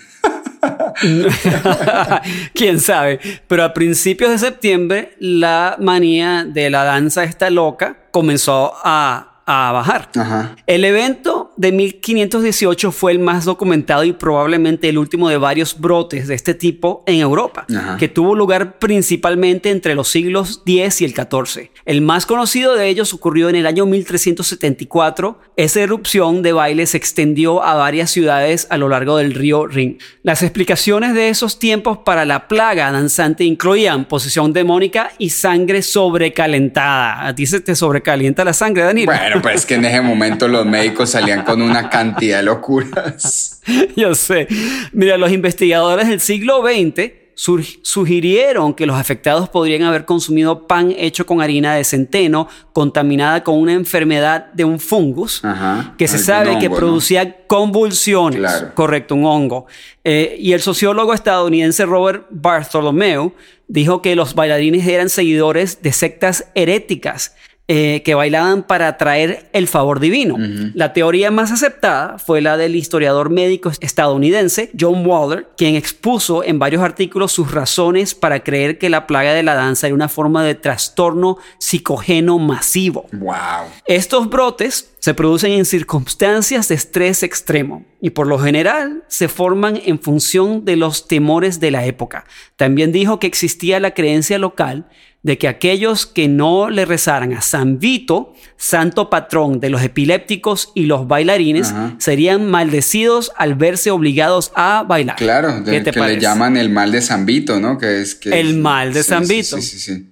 Quién 2.54 2.80
sabe. 2.80 3.20
Pero 3.48 3.64
a 3.64 3.74
principios 3.74 4.30
de 4.30 4.38
septiembre, 4.38 5.14
la 5.18 5.76
manía 5.78 6.44
de 6.44 6.70
la 6.70 6.84
danza 6.84 7.24
esta 7.24 7.50
loca 7.50 7.96
comenzó 8.10 8.74
a, 8.84 9.31
a 9.52 9.72
bajar. 9.72 10.10
Ajá. 10.16 10.56
El 10.66 10.84
evento 10.84 11.52
de 11.56 11.72
1518 11.72 12.92
fue 12.92 13.12
el 13.12 13.18
más 13.18 13.44
documentado 13.44 14.04
y 14.04 14.12
probablemente 14.12 14.88
el 14.88 14.98
último 14.98 15.28
de 15.28 15.36
varios 15.36 15.78
brotes 15.80 16.28
de 16.28 16.34
este 16.34 16.54
tipo 16.54 17.02
en 17.06 17.20
Europa, 17.20 17.66
Ajá. 17.74 17.96
que 17.96 18.08
tuvo 18.08 18.34
lugar 18.34 18.78
principalmente 18.78 19.70
entre 19.70 19.94
los 19.94 20.08
siglos 20.08 20.62
X 20.66 21.00
y 21.00 21.04
el 21.04 21.14
XIV. 21.14 21.70
El 21.84 22.00
más 22.00 22.26
conocido 22.26 22.74
de 22.74 22.88
ellos 22.88 23.12
ocurrió 23.12 23.48
en 23.48 23.56
el 23.56 23.66
año 23.66 23.86
1374. 23.86 25.38
Esa 25.56 25.80
erupción 25.80 26.42
de 26.42 26.52
baile 26.52 26.86
se 26.86 26.96
extendió 26.96 27.62
a 27.62 27.74
varias 27.74 28.10
ciudades 28.10 28.66
a 28.70 28.76
lo 28.78 28.88
largo 28.88 29.16
del 29.16 29.34
río 29.34 29.66
Rin. 29.66 29.98
Las 30.22 30.42
explicaciones 30.42 31.14
de 31.14 31.28
esos 31.28 31.58
tiempos 31.58 31.98
para 31.98 32.24
la 32.24 32.48
plaga 32.48 32.90
danzante 32.90 33.44
incluían 33.44 34.06
posición 34.06 34.52
demónica 34.52 35.12
y 35.18 35.30
sangre 35.30 35.82
sobrecalentada. 35.82 37.26
¿A 37.26 37.34
ti 37.34 37.46
se 37.46 37.60
te 37.60 37.74
sobrecalienta 37.74 38.44
la 38.44 38.52
sangre, 38.52 38.84
Danilo? 38.84 39.12
Bueno, 39.12 39.41
pues 39.42 39.66
que 39.66 39.74
en 39.74 39.84
ese 39.84 40.00
momento 40.00 40.48
los 40.48 40.64
médicos 40.64 41.10
salían 41.10 41.44
con 41.44 41.60
una 41.60 41.90
cantidad 41.90 42.38
de 42.38 42.44
locuras. 42.44 43.60
Yo 43.96 44.14
sé. 44.14 44.46
Mira, 44.92 45.16
los 45.16 45.32
investigadores 45.32 46.08
del 46.08 46.20
siglo 46.20 46.62
XX 46.62 47.22
sugirieron 47.34 48.74
que 48.74 48.86
los 48.86 48.96
afectados 48.96 49.48
podrían 49.48 49.82
haber 49.82 50.04
consumido 50.04 50.66
pan 50.66 50.94
hecho 50.96 51.26
con 51.26 51.40
harina 51.40 51.74
de 51.74 51.84
centeno 51.84 52.48
contaminada 52.72 53.42
con 53.42 53.56
una 53.56 53.72
enfermedad 53.72 54.52
de 54.52 54.64
un 54.64 54.78
fungus 54.78 55.44
Ajá. 55.44 55.94
que 55.96 56.08
se 56.08 56.18
sabe 56.18 56.58
que 56.58 56.70
producía 56.70 57.46
convulsiones. 57.46 58.38
Claro. 58.38 58.74
Correcto, 58.74 59.14
un 59.14 59.24
hongo. 59.24 59.66
Eh, 60.04 60.36
y 60.38 60.52
el 60.52 60.60
sociólogo 60.60 61.14
estadounidense 61.14 61.86
Robert 61.86 62.26
Bartholomew 62.30 63.32
dijo 63.66 64.02
que 64.02 64.14
los 64.14 64.34
bailarines 64.34 64.86
eran 64.86 65.08
seguidores 65.08 65.82
de 65.82 65.92
sectas 65.92 66.50
heréticas 66.54 67.34
eh, 67.74 68.02
que 68.04 68.14
bailaban 68.14 68.64
para 68.64 68.86
atraer 68.86 69.48
el 69.54 69.66
favor 69.66 69.98
divino. 69.98 70.36
La 70.74 70.92
teoría 70.92 71.30
más 71.30 71.50
aceptada 71.50 72.18
fue 72.18 72.42
la 72.42 72.58
del 72.58 72.76
historiador 72.76 73.30
médico 73.30 73.72
estadounidense 73.80 74.70
John 74.78 75.06
Waller, 75.06 75.48
quien 75.56 75.74
expuso 75.74 76.44
en 76.44 76.58
varios 76.58 76.82
artículos 76.82 77.32
sus 77.32 77.50
razones 77.50 78.14
para 78.14 78.44
creer 78.44 78.76
que 78.76 78.90
la 78.90 79.06
plaga 79.06 79.32
de 79.32 79.42
la 79.42 79.54
danza 79.54 79.86
era 79.86 79.94
una 79.94 80.10
forma 80.10 80.44
de 80.44 80.54
trastorno 80.54 81.38
psicogeno 81.56 82.38
masivo. 82.38 83.06
Wow. 83.10 83.70
Estos 83.86 84.28
brotes 84.28 84.92
se 84.98 85.14
producen 85.14 85.52
en 85.52 85.64
circunstancias 85.64 86.68
de 86.68 86.74
estrés 86.74 87.22
extremo 87.22 87.86
y 88.02 88.10
por 88.10 88.26
lo 88.26 88.38
general 88.38 89.02
se 89.08 89.28
forman 89.28 89.80
en 89.82 89.98
función 89.98 90.66
de 90.66 90.76
los 90.76 91.08
temores 91.08 91.58
de 91.58 91.70
la 91.70 91.86
época. 91.86 92.26
También 92.56 92.92
dijo 92.92 93.18
que 93.18 93.26
existía 93.26 93.80
la 93.80 93.94
creencia 93.94 94.38
local 94.38 94.88
de 95.22 95.38
que 95.38 95.46
aquellos 95.46 96.04
que 96.06 96.26
no 96.26 96.68
le 96.68 96.84
rezaran 96.84 97.32
a 97.32 97.40
San 97.42 97.78
Vito, 97.78 98.34
santo 98.56 99.08
patrón 99.08 99.60
de 99.60 99.70
los 99.70 99.80
epilépticos 99.82 100.72
y 100.74 100.86
los 100.86 101.06
bailarines, 101.06 101.70
Ajá. 101.70 101.94
serían 101.98 102.50
maldecidos 102.50 103.30
al 103.36 103.54
verse 103.54 103.90
obligados 103.92 104.50
a 104.56 104.84
bailar. 104.86 105.16
Claro, 105.16 105.60
de- 105.60 105.70
¿Qué 105.70 105.80
te 105.80 105.90
que 105.92 106.00
le 106.00 106.18
llaman 106.20 106.56
el 106.56 106.70
mal 106.70 106.90
de 106.90 107.00
San 107.02 107.24
Vito, 107.24 107.60
¿no? 107.60 107.78
Que 107.78 108.00
es 108.00 108.16
que 108.16 108.40
El 108.40 108.56
mal 108.58 108.92
de 108.92 109.02
Sí, 109.04 109.08
San 109.10 109.26
sí, 109.26 109.34
Vito. 109.36 109.56
Sí, 109.58 109.62
sí, 109.62 109.78
sí. 109.78 110.08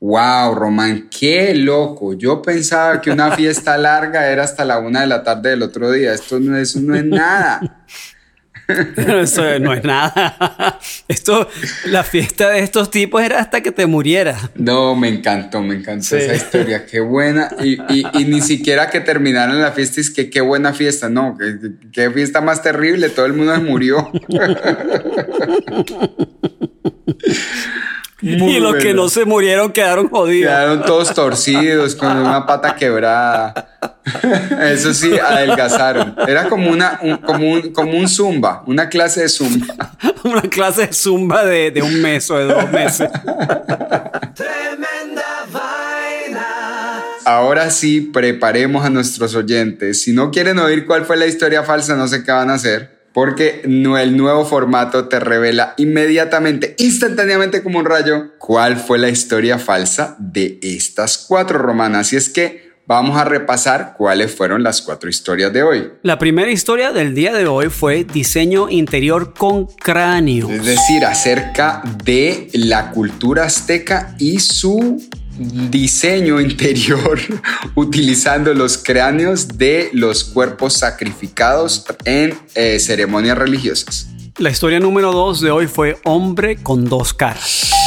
Wow, 0.00 0.54
Román, 0.54 1.08
qué 1.10 1.54
loco. 1.54 2.14
Yo 2.14 2.40
pensaba 2.42 3.00
que 3.00 3.10
una 3.10 3.32
fiesta 3.32 3.76
larga 3.78 4.28
era 4.30 4.44
hasta 4.44 4.64
la 4.64 4.78
una 4.78 5.00
de 5.02 5.06
la 5.08 5.22
tarde 5.24 5.50
del 5.50 5.62
otro 5.62 5.90
día. 5.92 6.12
Esto 6.14 6.38
no 6.40 6.56
es, 6.56 6.74
no 6.76 6.94
es 6.96 7.04
nada. 7.04 7.84
Pero 8.94 9.20
eso 9.22 9.42
no 9.60 9.72
es 9.72 9.82
nada. 9.82 10.78
Esto, 11.08 11.48
la 11.86 12.04
fiesta 12.04 12.50
de 12.50 12.58
estos 12.60 12.90
tipos 12.90 13.22
era 13.22 13.40
hasta 13.40 13.62
que 13.62 13.72
te 13.72 13.86
murieras. 13.86 14.50
No, 14.56 14.94
me 14.94 15.08
encantó, 15.08 15.62
me 15.62 15.74
encantó 15.76 16.04
Sí. 16.04 16.16
esa 16.16 16.34
historia. 16.34 16.84
Qué 16.84 17.00
buena. 17.00 17.48
Y, 17.62 17.80
y- 17.92 18.04
y 18.12 18.24
ni 18.26 18.42
siquiera 18.42 18.90
que 18.90 19.00
terminaran 19.00 19.58
la 19.60 19.72
fiesta 19.72 20.02
es 20.02 20.10
que 20.10 20.28
qué 20.28 20.42
buena 20.42 20.74
fiesta. 20.74 21.08
No, 21.08 21.36
qué 21.92 22.10
fiesta 22.10 22.42
más 22.42 22.62
terrible. 22.62 23.08
Todo 23.08 23.24
el 23.26 23.32
mundo 23.32 23.54
se 23.54 23.60
murió. 23.62 24.12
Muy 28.20 28.56
y 28.56 28.60
los 28.60 28.74
que 28.76 28.94
no 28.94 29.08
se 29.08 29.24
murieron 29.24 29.70
quedaron 29.72 30.08
jodidos. 30.08 30.50
Quedaron 30.50 30.82
todos 30.84 31.14
torcidos, 31.14 31.94
con 31.94 32.16
una 32.16 32.44
pata 32.46 32.74
quebrada. 32.74 33.97
Eso 34.60 34.92
sí, 34.94 35.18
adelgazaron. 35.18 36.14
Era 36.26 36.48
como, 36.48 36.70
una, 36.70 36.98
un, 37.02 37.16
como, 37.18 37.50
un, 37.50 37.72
como 37.72 37.98
un 37.98 38.08
zumba, 38.08 38.62
una 38.66 38.88
clase 38.88 39.22
de 39.22 39.28
zumba. 39.28 39.66
Una 40.24 40.42
clase 40.42 40.88
de 40.88 40.92
zumba 40.92 41.44
de, 41.44 41.70
de 41.70 41.80
un 41.80 42.02
mes 42.02 42.28
o 42.30 42.36
de 42.36 42.44
dos 42.46 42.70
meses. 42.72 43.08
Tremenda 44.34 45.46
vaina. 45.52 47.02
Ahora 47.24 47.70
sí, 47.70 48.00
preparemos 48.00 48.84
a 48.84 48.90
nuestros 48.90 49.34
oyentes. 49.34 50.02
Si 50.02 50.12
no 50.12 50.30
quieren 50.30 50.58
oír 50.58 50.86
cuál 50.86 51.04
fue 51.06 51.16
la 51.16 51.26
historia 51.26 51.62
falsa, 51.62 51.94
no 51.96 52.08
sé 52.08 52.24
qué 52.24 52.32
van 52.32 52.50
a 52.50 52.54
hacer. 52.54 52.98
Porque 53.12 53.62
no- 53.66 53.96
el 53.98 54.16
nuevo 54.16 54.44
formato 54.44 55.08
te 55.08 55.18
revela 55.18 55.74
inmediatamente, 55.76 56.74
instantáneamente 56.78 57.62
como 57.62 57.78
un 57.78 57.84
rayo, 57.86 58.32
cuál 58.38 58.76
fue 58.76 58.98
la 58.98 59.08
historia 59.08 59.58
falsa 59.58 60.16
de 60.18 60.58
estas 60.62 61.18
cuatro 61.26 61.58
romanas. 61.58 62.12
Y 62.12 62.16
es 62.16 62.28
que 62.28 62.67
vamos 62.88 63.18
a 63.18 63.24
repasar 63.24 63.94
cuáles 63.96 64.34
fueron 64.34 64.62
las 64.62 64.80
cuatro 64.80 65.10
historias 65.10 65.52
de 65.52 65.62
hoy. 65.62 65.92
La 66.02 66.18
primera 66.18 66.50
historia 66.50 66.90
del 66.90 67.14
día 67.14 67.34
de 67.34 67.46
hoy 67.46 67.68
fue 67.68 68.04
diseño 68.04 68.70
interior 68.70 69.34
con 69.34 69.66
cráneo. 69.66 70.48
Es 70.48 70.64
decir, 70.64 71.04
acerca 71.04 71.82
de 72.02 72.48
la 72.54 72.90
cultura 72.90 73.44
azteca 73.44 74.16
y 74.18 74.40
su 74.40 75.06
diseño 75.38 76.40
interior 76.40 77.20
utilizando 77.74 78.54
los 78.54 78.78
cráneos 78.78 79.58
de 79.58 79.90
los 79.92 80.24
cuerpos 80.24 80.72
sacrificados 80.72 81.84
en 82.06 82.38
eh, 82.54 82.80
ceremonias 82.80 83.36
religiosas. 83.36 84.08
La 84.38 84.48
historia 84.48 84.80
número 84.80 85.12
dos 85.12 85.42
de 85.42 85.50
hoy 85.50 85.66
fue 85.66 85.98
hombre 86.04 86.56
con 86.62 86.86
dos 86.86 87.12
caras. 87.12 87.77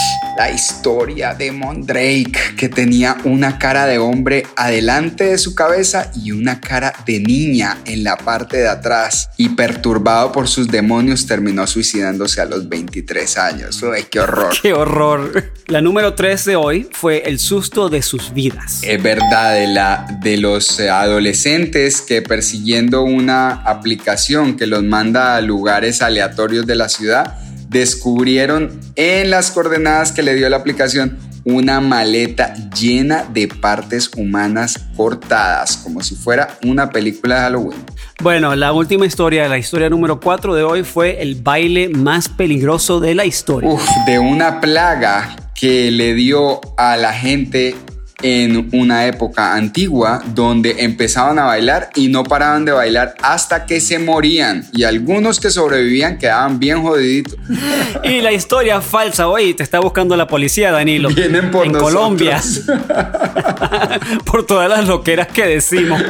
La 0.41 0.49
historia 0.49 1.35
de 1.35 1.51
Mondrake, 1.51 2.55
que 2.57 2.67
tenía 2.67 3.15
una 3.25 3.59
cara 3.59 3.85
de 3.85 3.99
hombre 3.99 4.47
adelante 4.55 5.25
de 5.25 5.37
su 5.37 5.53
cabeza 5.53 6.11
y 6.15 6.31
una 6.31 6.59
cara 6.59 6.93
de 7.05 7.19
niña 7.19 7.77
en 7.85 8.03
la 8.03 8.17
parte 8.17 8.57
de 8.57 8.67
atrás. 8.67 9.29
Y 9.37 9.49
perturbado 9.49 10.31
por 10.31 10.47
sus 10.47 10.67
demonios, 10.67 11.27
terminó 11.27 11.67
suicidándose 11.67 12.41
a 12.41 12.45
los 12.45 12.67
23 12.67 13.37
años. 13.37 13.83
Uy, 13.83 14.07
qué 14.09 14.19
horror. 14.19 14.55
¡Qué 14.63 14.73
horror! 14.73 15.53
La 15.67 15.79
número 15.79 16.15
tres 16.15 16.43
de 16.45 16.55
hoy 16.55 16.89
fue 16.91 17.21
el 17.27 17.37
susto 17.37 17.89
de 17.89 18.01
sus 18.01 18.33
vidas. 18.33 18.81
Es 18.81 19.03
verdad, 19.03 19.53
de, 19.53 19.67
la, 19.67 20.07
de 20.23 20.37
los 20.37 20.79
adolescentes 20.79 22.01
que 22.01 22.23
persiguiendo 22.23 23.03
una 23.03 23.61
aplicación 23.61 24.57
que 24.57 24.65
los 24.65 24.81
manda 24.81 25.35
a 25.35 25.41
lugares 25.41 26.01
aleatorios 26.01 26.65
de 26.65 26.73
la 26.73 26.89
ciudad, 26.89 27.37
descubrieron 27.71 28.77
en 28.97 29.29
las 29.29 29.49
coordenadas 29.49 30.11
que 30.11 30.21
le 30.21 30.35
dio 30.35 30.49
la 30.49 30.57
aplicación 30.57 31.17
una 31.45 31.79
maleta 31.79 32.53
llena 32.69 33.23
de 33.23 33.47
partes 33.47 34.11
humanas 34.15 34.77
cortadas, 34.95 35.77
como 35.77 36.01
si 36.01 36.15
fuera 36.15 36.59
una 36.63 36.89
película 36.91 37.35
de 37.35 37.41
Halloween. 37.41 37.79
Bueno, 38.21 38.55
la 38.55 38.73
última 38.73 39.05
historia, 39.05 39.47
la 39.47 39.57
historia 39.57 39.89
número 39.89 40.19
cuatro 40.19 40.53
de 40.53 40.63
hoy 40.63 40.83
fue 40.83 41.21
el 41.21 41.35
baile 41.35 41.89
más 41.89 42.29
peligroso 42.29 42.99
de 42.99 43.15
la 43.15 43.25
historia. 43.25 43.69
Uf, 43.69 43.83
de 44.05 44.19
una 44.19 44.59
plaga 44.59 45.35
que 45.55 45.89
le 45.91 46.13
dio 46.13 46.59
a 46.77 46.97
la 46.97 47.13
gente 47.13 47.75
en 48.23 48.69
una 48.73 49.05
época 49.07 49.55
antigua 49.55 50.21
donde 50.33 50.75
empezaban 50.83 51.39
a 51.39 51.45
bailar 51.45 51.89
y 51.95 52.07
no 52.09 52.23
paraban 52.23 52.65
de 52.65 52.71
bailar 52.71 53.15
hasta 53.21 53.65
que 53.65 53.81
se 53.81 53.99
morían 53.99 54.65
y 54.73 54.83
algunos 54.83 55.39
que 55.39 55.49
sobrevivían 55.49 56.17
quedaban 56.17 56.59
bien 56.59 56.81
jodiditos. 56.81 57.35
Y 58.03 58.21
la 58.21 58.31
historia 58.31 58.81
falsa, 58.81 59.27
oye, 59.27 59.53
te 59.53 59.63
está 59.63 59.79
buscando 59.79 60.15
la 60.15 60.25
policía, 60.27 60.71
Danilo. 60.71 61.09
Vienen 61.09 61.51
por 61.51 61.65
en 61.65 61.73
nosotros. 61.73 61.93
Colombia. 61.93 62.41
por 64.25 64.45
todas 64.45 64.69
las 64.69 64.87
loqueras 64.87 65.27
que 65.27 65.45
decimos. 65.45 66.01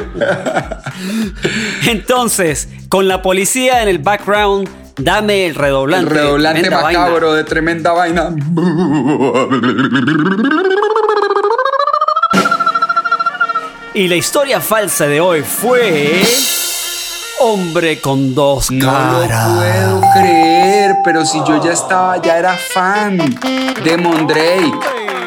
Entonces, 1.87 2.69
con 2.89 3.07
la 3.07 3.21
policía 3.21 3.81
en 3.83 3.89
el 3.89 3.99
background, 3.99 4.69
dame 4.97 5.45
el 5.45 5.51
El 5.51 5.55
redoblante. 5.55 6.13
redoblante 6.13 6.61
Tremenda 6.61 6.83
vaina. 6.83 6.99
macabro 6.99 7.33
de 7.33 7.43
tremenda 7.43 7.91
vaina. 7.93 8.29
Y 13.93 14.07
la 14.07 14.15
historia 14.15 14.61
falsa 14.61 15.07
de 15.07 15.19
hoy 15.19 15.41
fue. 15.41 16.21
Hombre 17.39 17.99
con 17.99 18.35
dos 18.35 18.69
No 18.71 18.85
caras. 18.85 19.49
lo 19.49 19.57
puedo 19.57 20.01
creer, 20.13 20.95
pero 21.03 21.25
si 21.25 21.39
yo 21.39 21.61
ya 21.63 21.73
estaba, 21.73 22.21
ya 22.21 22.37
era 22.37 22.55
fan 22.55 23.17
de 23.83 23.97
Mondrake. 23.97 24.71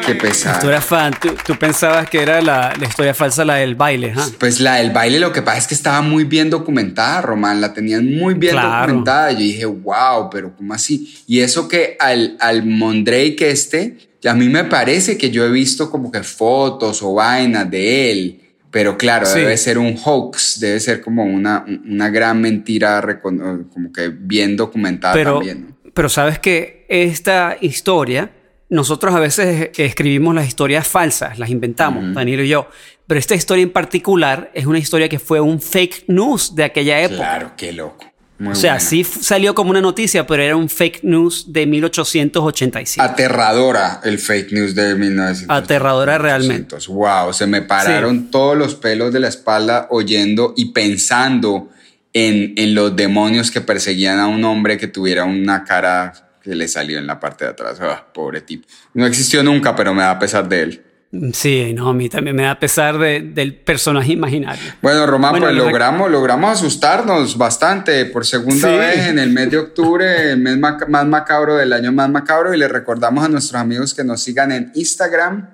Qué 0.05 0.13
Tú 0.13 0.21
pesado. 0.21 0.69
eras 0.69 0.85
fan, 0.85 1.13
tú, 1.19 1.35
tú 1.45 1.55
pensabas 1.57 2.07
que 2.09 2.21
era 2.21 2.39
la, 2.41 2.73
la 2.79 2.85
historia 2.87 3.13
falsa, 3.13 3.43
la 3.43 3.55
del 3.55 3.73
baile, 3.75 4.13
¿ah? 4.15 4.27
Pues 4.39 4.59
la 4.61 4.75
del 4.75 4.91
baile 4.91 5.19
lo 5.19 5.33
que 5.33 5.41
pasa 5.41 5.57
es 5.57 5.67
que 5.67 5.73
estaba 5.73 6.01
muy 6.01 6.23
bien 6.25 6.49
documentada, 6.51 7.21
Román, 7.21 7.59
la 7.59 7.73
tenían 7.73 8.15
muy 8.15 8.35
bien 8.35 8.53
Claro. 8.53 8.81
documentada. 8.87 9.31
Yo 9.31 9.39
dije, 9.39 9.65
wow, 9.65 10.29
pero 10.31 10.55
¿cómo 10.55 10.73
así? 10.75 11.21
Y 11.27 11.39
eso 11.41 11.67
que 11.67 11.97
al, 11.99 12.37
al 12.39 12.65
Mondrake 12.65 13.49
este, 13.49 13.97
a 14.25 14.33
mí 14.35 14.47
me 14.47 14.63
parece 14.63 15.17
que 15.17 15.31
yo 15.31 15.43
he 15.43 15.49
visto 15.49 15.89
como 15.91 16.11
que 16.11 16.21
fotos 16.23 17.01
o 17.01 17.15
vainas 17.15 17.69
de 17.69 18.11
él, 18.11 18.41
pero 18.75 18.97
claro, 18.97 19.25
Sí. 19.25 19.39
debe 19.39 19.55
ser 19.55 19.77
un 19.77 19.95
hoax, 20.03 20.59
debe 20.59 20.81
ser 20.81 20.99
como 20.99 21.23
una, 21.23 21.63
una 21.87 22.09
gran 22.09 22.41
mentira, 22.41 23.21
como 23.21 23.93
que 23.93 24.09
bien 24.09 24.57
documentada 24.57 25.13
Pero, 25.13 25.35
también. 25.35 25.67
¿no? 25.69 25.91
pero 25.93 26.09
sabes 26.09 26.39
que 26.39 26.85
esta 26.89 27.55
historia, 27.61 28.31
nosotros 28.67 29.15
a 29.15 29.21
veces 29.21 29.69
escribimos 29.77 30.35
las 30.35 30.45
historias 30.45 30.85
falsas, 30.89 31.39
las 31.39 31.51
inventamos, 31.51 32.13
Danilo 32.13 32.43
y 32.43 32.49
yo. 32.49 32.67
Pero 33.07 33.17
esta 33.17 33.33
historia 33.33 33.63
en 33.63 33.71
particular 33.71 34.51
es 34.53 34.65
una 34.65 34.79
historia 34.79 35.07
que 35.07 35.19
fue 35.19 35.39
un 35.39 35.61
fake 35.61 36.09
news 36.09 36.53
de 36.53 36.65
aquella 36.65 36.99
época. 37.01 37.15
Claro, 37.17 37.51
qué 37.55 37.71
loco. 37.71 38.03
Muy 38.37 38.51
O 38.51 38.55
sea, 38.55 38.73
buena. 38.73 38.85
sí 38.89 39.03
salió 39.03 39.55
como 39.55 39.69
una 39.69 39.79
noticia, 39.81 40.27
pero 40.27 40.43
era 40.43 40.55
un 40.57 40.67
fake 40.69 41.03
news 41.03 41.53
de 41.53 41.65
1885. 41.65 43.01
Aterradora 43.05 44.01
el 44.03 44.19
fake 44.19 44.51
news 44.51 44.75
de 44.75 44.95
1900. 44.95 45.55
Aterradora 45.55 46.17
realmente. 46.17 46.75
Wow, 46.87 47.33
se 47.33 47.47
me 47.47 47.61
pararon 47.61 48.29
todos 48.31 48.57
los 48.57 48.75
pelos 48.75 49.13
de 49.13 49.19
la 49.21 49.29
espalda 49.29 49.87
oyendo 49.89 50.53
y 50.57 50.73
pensando 50.73 51.69
en, 52.13 52.53
en 52.57 52.75
los 52.75 52.95
demonios 52.95 53.51
que 53.51 53.61
perseguían 53.61 54.19
a 54.19 54.27
un 54.27 54.43
hombre 54.43 54.77
que 54.77 54.87
tuviera 54.87 55.23
una 55.25 55.63
cara 55.63 56.13
que 56.41 56.55
le 56.55 56.67
salió 56.67 56.99
en 56.99 57.07
la 57.07 57.19
parte 57.19 57.45
de 57.45 57.51
atrás. 57.51 57.79
Ah, 57.81 58.05
pobre 58.13 58.41
tipo. 58.41 58.67
No 58.93 59.05
existió 59.05 59.43
nunca, 59.43 59.75
pero 59.75 59.93
me 59.93 60.03
da 60.03 60.19
pesar 60.19 60.47
de 60.47 60.61
él. 60.61 60.84
Sí, 61.33 61.73
no, 61.73 61.89
a 61.89 61.93
mí 61.93 62.09
también 62.09 62.35
me 62.35 62.43
da 62.43 62.59
pesar 62.59 62.97
de- 62.97 63.21
del 63.21 63.53
personaje 63.55 64.11
imaginario. 64.13 64.61
Bueno, 64.81 65.05
Román, 65.05 65.31
Bueno, 65.31 65.45
pues 65.47 65.55
logramos, 65.57 66.09
logramos 66.11 66.51
asustarnos 66.51 67.37
bastante 67.37 68.05
por 68.05 68.25
segunda 68.25 68.69
Sí. 68.69 68.77
vez 68.77 69.07
en 69.07 69.19
el 69.19 69.29
mes 69.31 69.51
de 69.51 69.57
octubre, 69.57 70.05
el 70.31 70.37
mes 70.39 70.57
más 70.57 71.05
macabro 71.07 71.55
del 71.55 71.73
año 71.73 71.91
más 71.91 72.09
macabro. 72.09 72.53
Y 72.53 72.57
le 72.57 72.67
recordamos 72.67 73.23
a 73.25 73.29
nuestros 73.29 73.61
amigos 73.61 73.93
que 73.93 74.03
nos 74.03 74.21
sigan 74.21 74.51
en 74.51 74.71
Instagram 74.75 75.49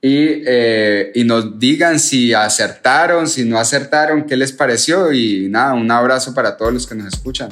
y, 0.00 0.42
eh, 0.46 1.10
y 1.14 1.24
nos 1.24 1.58
digan 1.58 1.98
si 1.98 2.32
acertaron, 2.32 3.26
si 3.28 3.44
no 3.44 3.58
acertaron, 3.58 4.24
qué 4.24 4.36
les 4.36 4.52
pareció. 4.52 5.12
Y 5.12 5.48
nada, 5.48 5.74
un 5.74 5.90
abrazo 5.90 6.32
para 6.34 6.56
todos 6.56 6.72
los 6.72 6.86
que 6.86 6.94
nos 6.94 7.08
escuchan. 7.12 7.50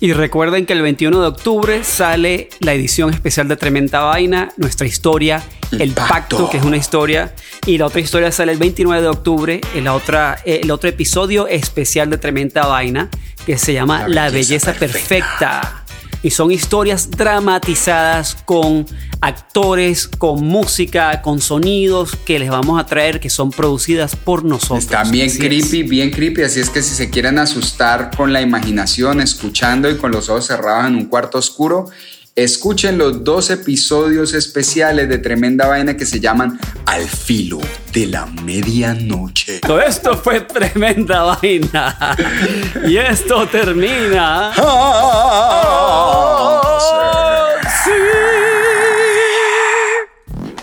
Y 0.00 0.12
recuerden 0.12 0.64
que 0.64 0.74
el 0.74 0.82
21 0.82 1.20
de 1.20 1.26
octubre 1.26 1.82
sale 1.82 2.48
la 2.60 2.72
edición 2.72 3.12
especial 3.12 3.48
de 3.48 3.56
Tremenda 3.56 4.02
Vaina, 4.02 4.50
nuestra 4.56 4.86
historia, 4.86 5.42
El 5.72 5.82
El, 5.82 5.92
Pacto. 5.92 6.08
Pacto. 6.08 6.50
que 6.50 6.58
es 6.58 6.62
una 6.62 6.76
historia, 6.76 7.34
y 7.66 7.78
la 7.78 7.86
otra 7.86 8.00
historia 8.00 8.30
sale 8.30 8.52
el 8.52 8.58
29 8.58 9.02
de 9.02 9.08
octubre, 9.08 9.60
en 9.74 9.84
la 9.84 9.94
otra, 9.94 10.38
eh, 10.44 10.60
el 10.62 10.70
otro 10.70 10.88
episodio 10.88 11.48
especial 11.48 12.10
de 12.10 12.18
Tremenda 12.18 12.66
Vaina, 12.66 13.08
que 13.44 13.58
se 13.58 13.72
llama 13.72 14.02
La 14.02 14.26
La, 14.26 14.30
belleza 14.30 14.72
Belleza, 14.72 14.74
Perfecta. 14.74 15.77
Y 16.22 16.30
son 16.30 16.50
historias 16.50 17.10
dramatizadas 17.10 18.36
con 18.44 18.86
actores, 19.20 20.08
con 20.08 20.44
música, 20.44 21.22
con 21.22 21.40
sonidos 21.40 22.16
que 22.24 22.38
les 22.38 22.50
vamos 22.50 22.80
a 22.80 22.86
traer 22.86 23.20
que 23.20 23.30
son 23.30 23.50
producidas 23.50 24.16
por 24.16 24.44
nosotros. 24.44 24.84
Están 24.84 25.10
bien 25.10 25.28
Así 25.28 25.38
es. 25.38 25.44
creepy, 25.44 25.82
bien 25.84 26.10
creepy. 26.10 26.42
Así 26.42 26.60
es 26.60 26.70
que 26.70 26.82
si 26.82 26.94
se 26.94 27.10
quieren 27.10 27.38
asustar 27.38 28.10
con 28.16 28.32
la 28.32 28.40
imaginación, 28.40 29.20
escuchando 29.20 29.90
y 29.90 29.96
con 29.96 30.10
los 30.10 30.28
ojos 30.28 30.46
cerrados 30.46 30.86
en 30.86 30.96
un 30.96 31.06
cuarto 31.06 31.38
oscuro, 31.38 31.86
escuchen 32.44 32.98
los 32.98 33.24
dos 33.24 33.50
episodios 33.50 34.32
especiales 34.32 35.08
de 35.08 35.18
Tremenda 35.18 35.66
Vaina 35.66 35.96
que 35.96 36.06
se 36.06 36.20
llaman 36.20 36.58
Al 36.86 37.02
filo 37.02 37.58
de 37.92 38.06
la 38.06 38.26
medianoche. 38.26 39.58
Todo 39.58 39.80
esto 39.80 40.16
fue 40.16 40.42
tremenda 40.42 41.22
vaina. 41.22 42.16
Y 42.86 42.96
esto 42.96 43.48
termina. 43.48 44.52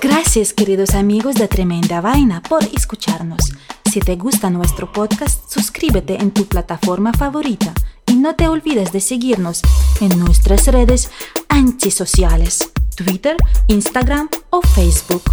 Gracias 0.01 0.53
queridos 0.53 0.95
amigos 0.95 1.35
de 1.35 1.47
Tremenda 1.49 1.99
Vaina 1.99 2.41
por 2.41 2.63
escucharnos. 2.63 3.51
Si 3.91 3.99
te 3.99 4.15
gusta 4.15 4.49
nuestro 4.49 4.91
podcast, 4.91 5.49
suscríbete 5.49 6.21
en 6.21 6.31
tu 6.31 6.45
plataforma 6.45 7.11
favorita 7.11 7.73
y 8.15 8.17
no 8.17 8.33
te 8.35 8.47
olvides 8.47 8.93
de 8.93 9.01
seguirnos 9.01 9.61
en 9.99 10.17
nuestras 10.19 10.67
redes 10.67 11.09
antisociales, 11.49 12.59
Twitter, 12.95 13.35
Instagram 13.67 14.29
o 14.51 14.61
Facebook. 14.61 15.23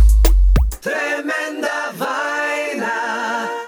Tremenda 0.81 1.92
vaina. 1.97 3.62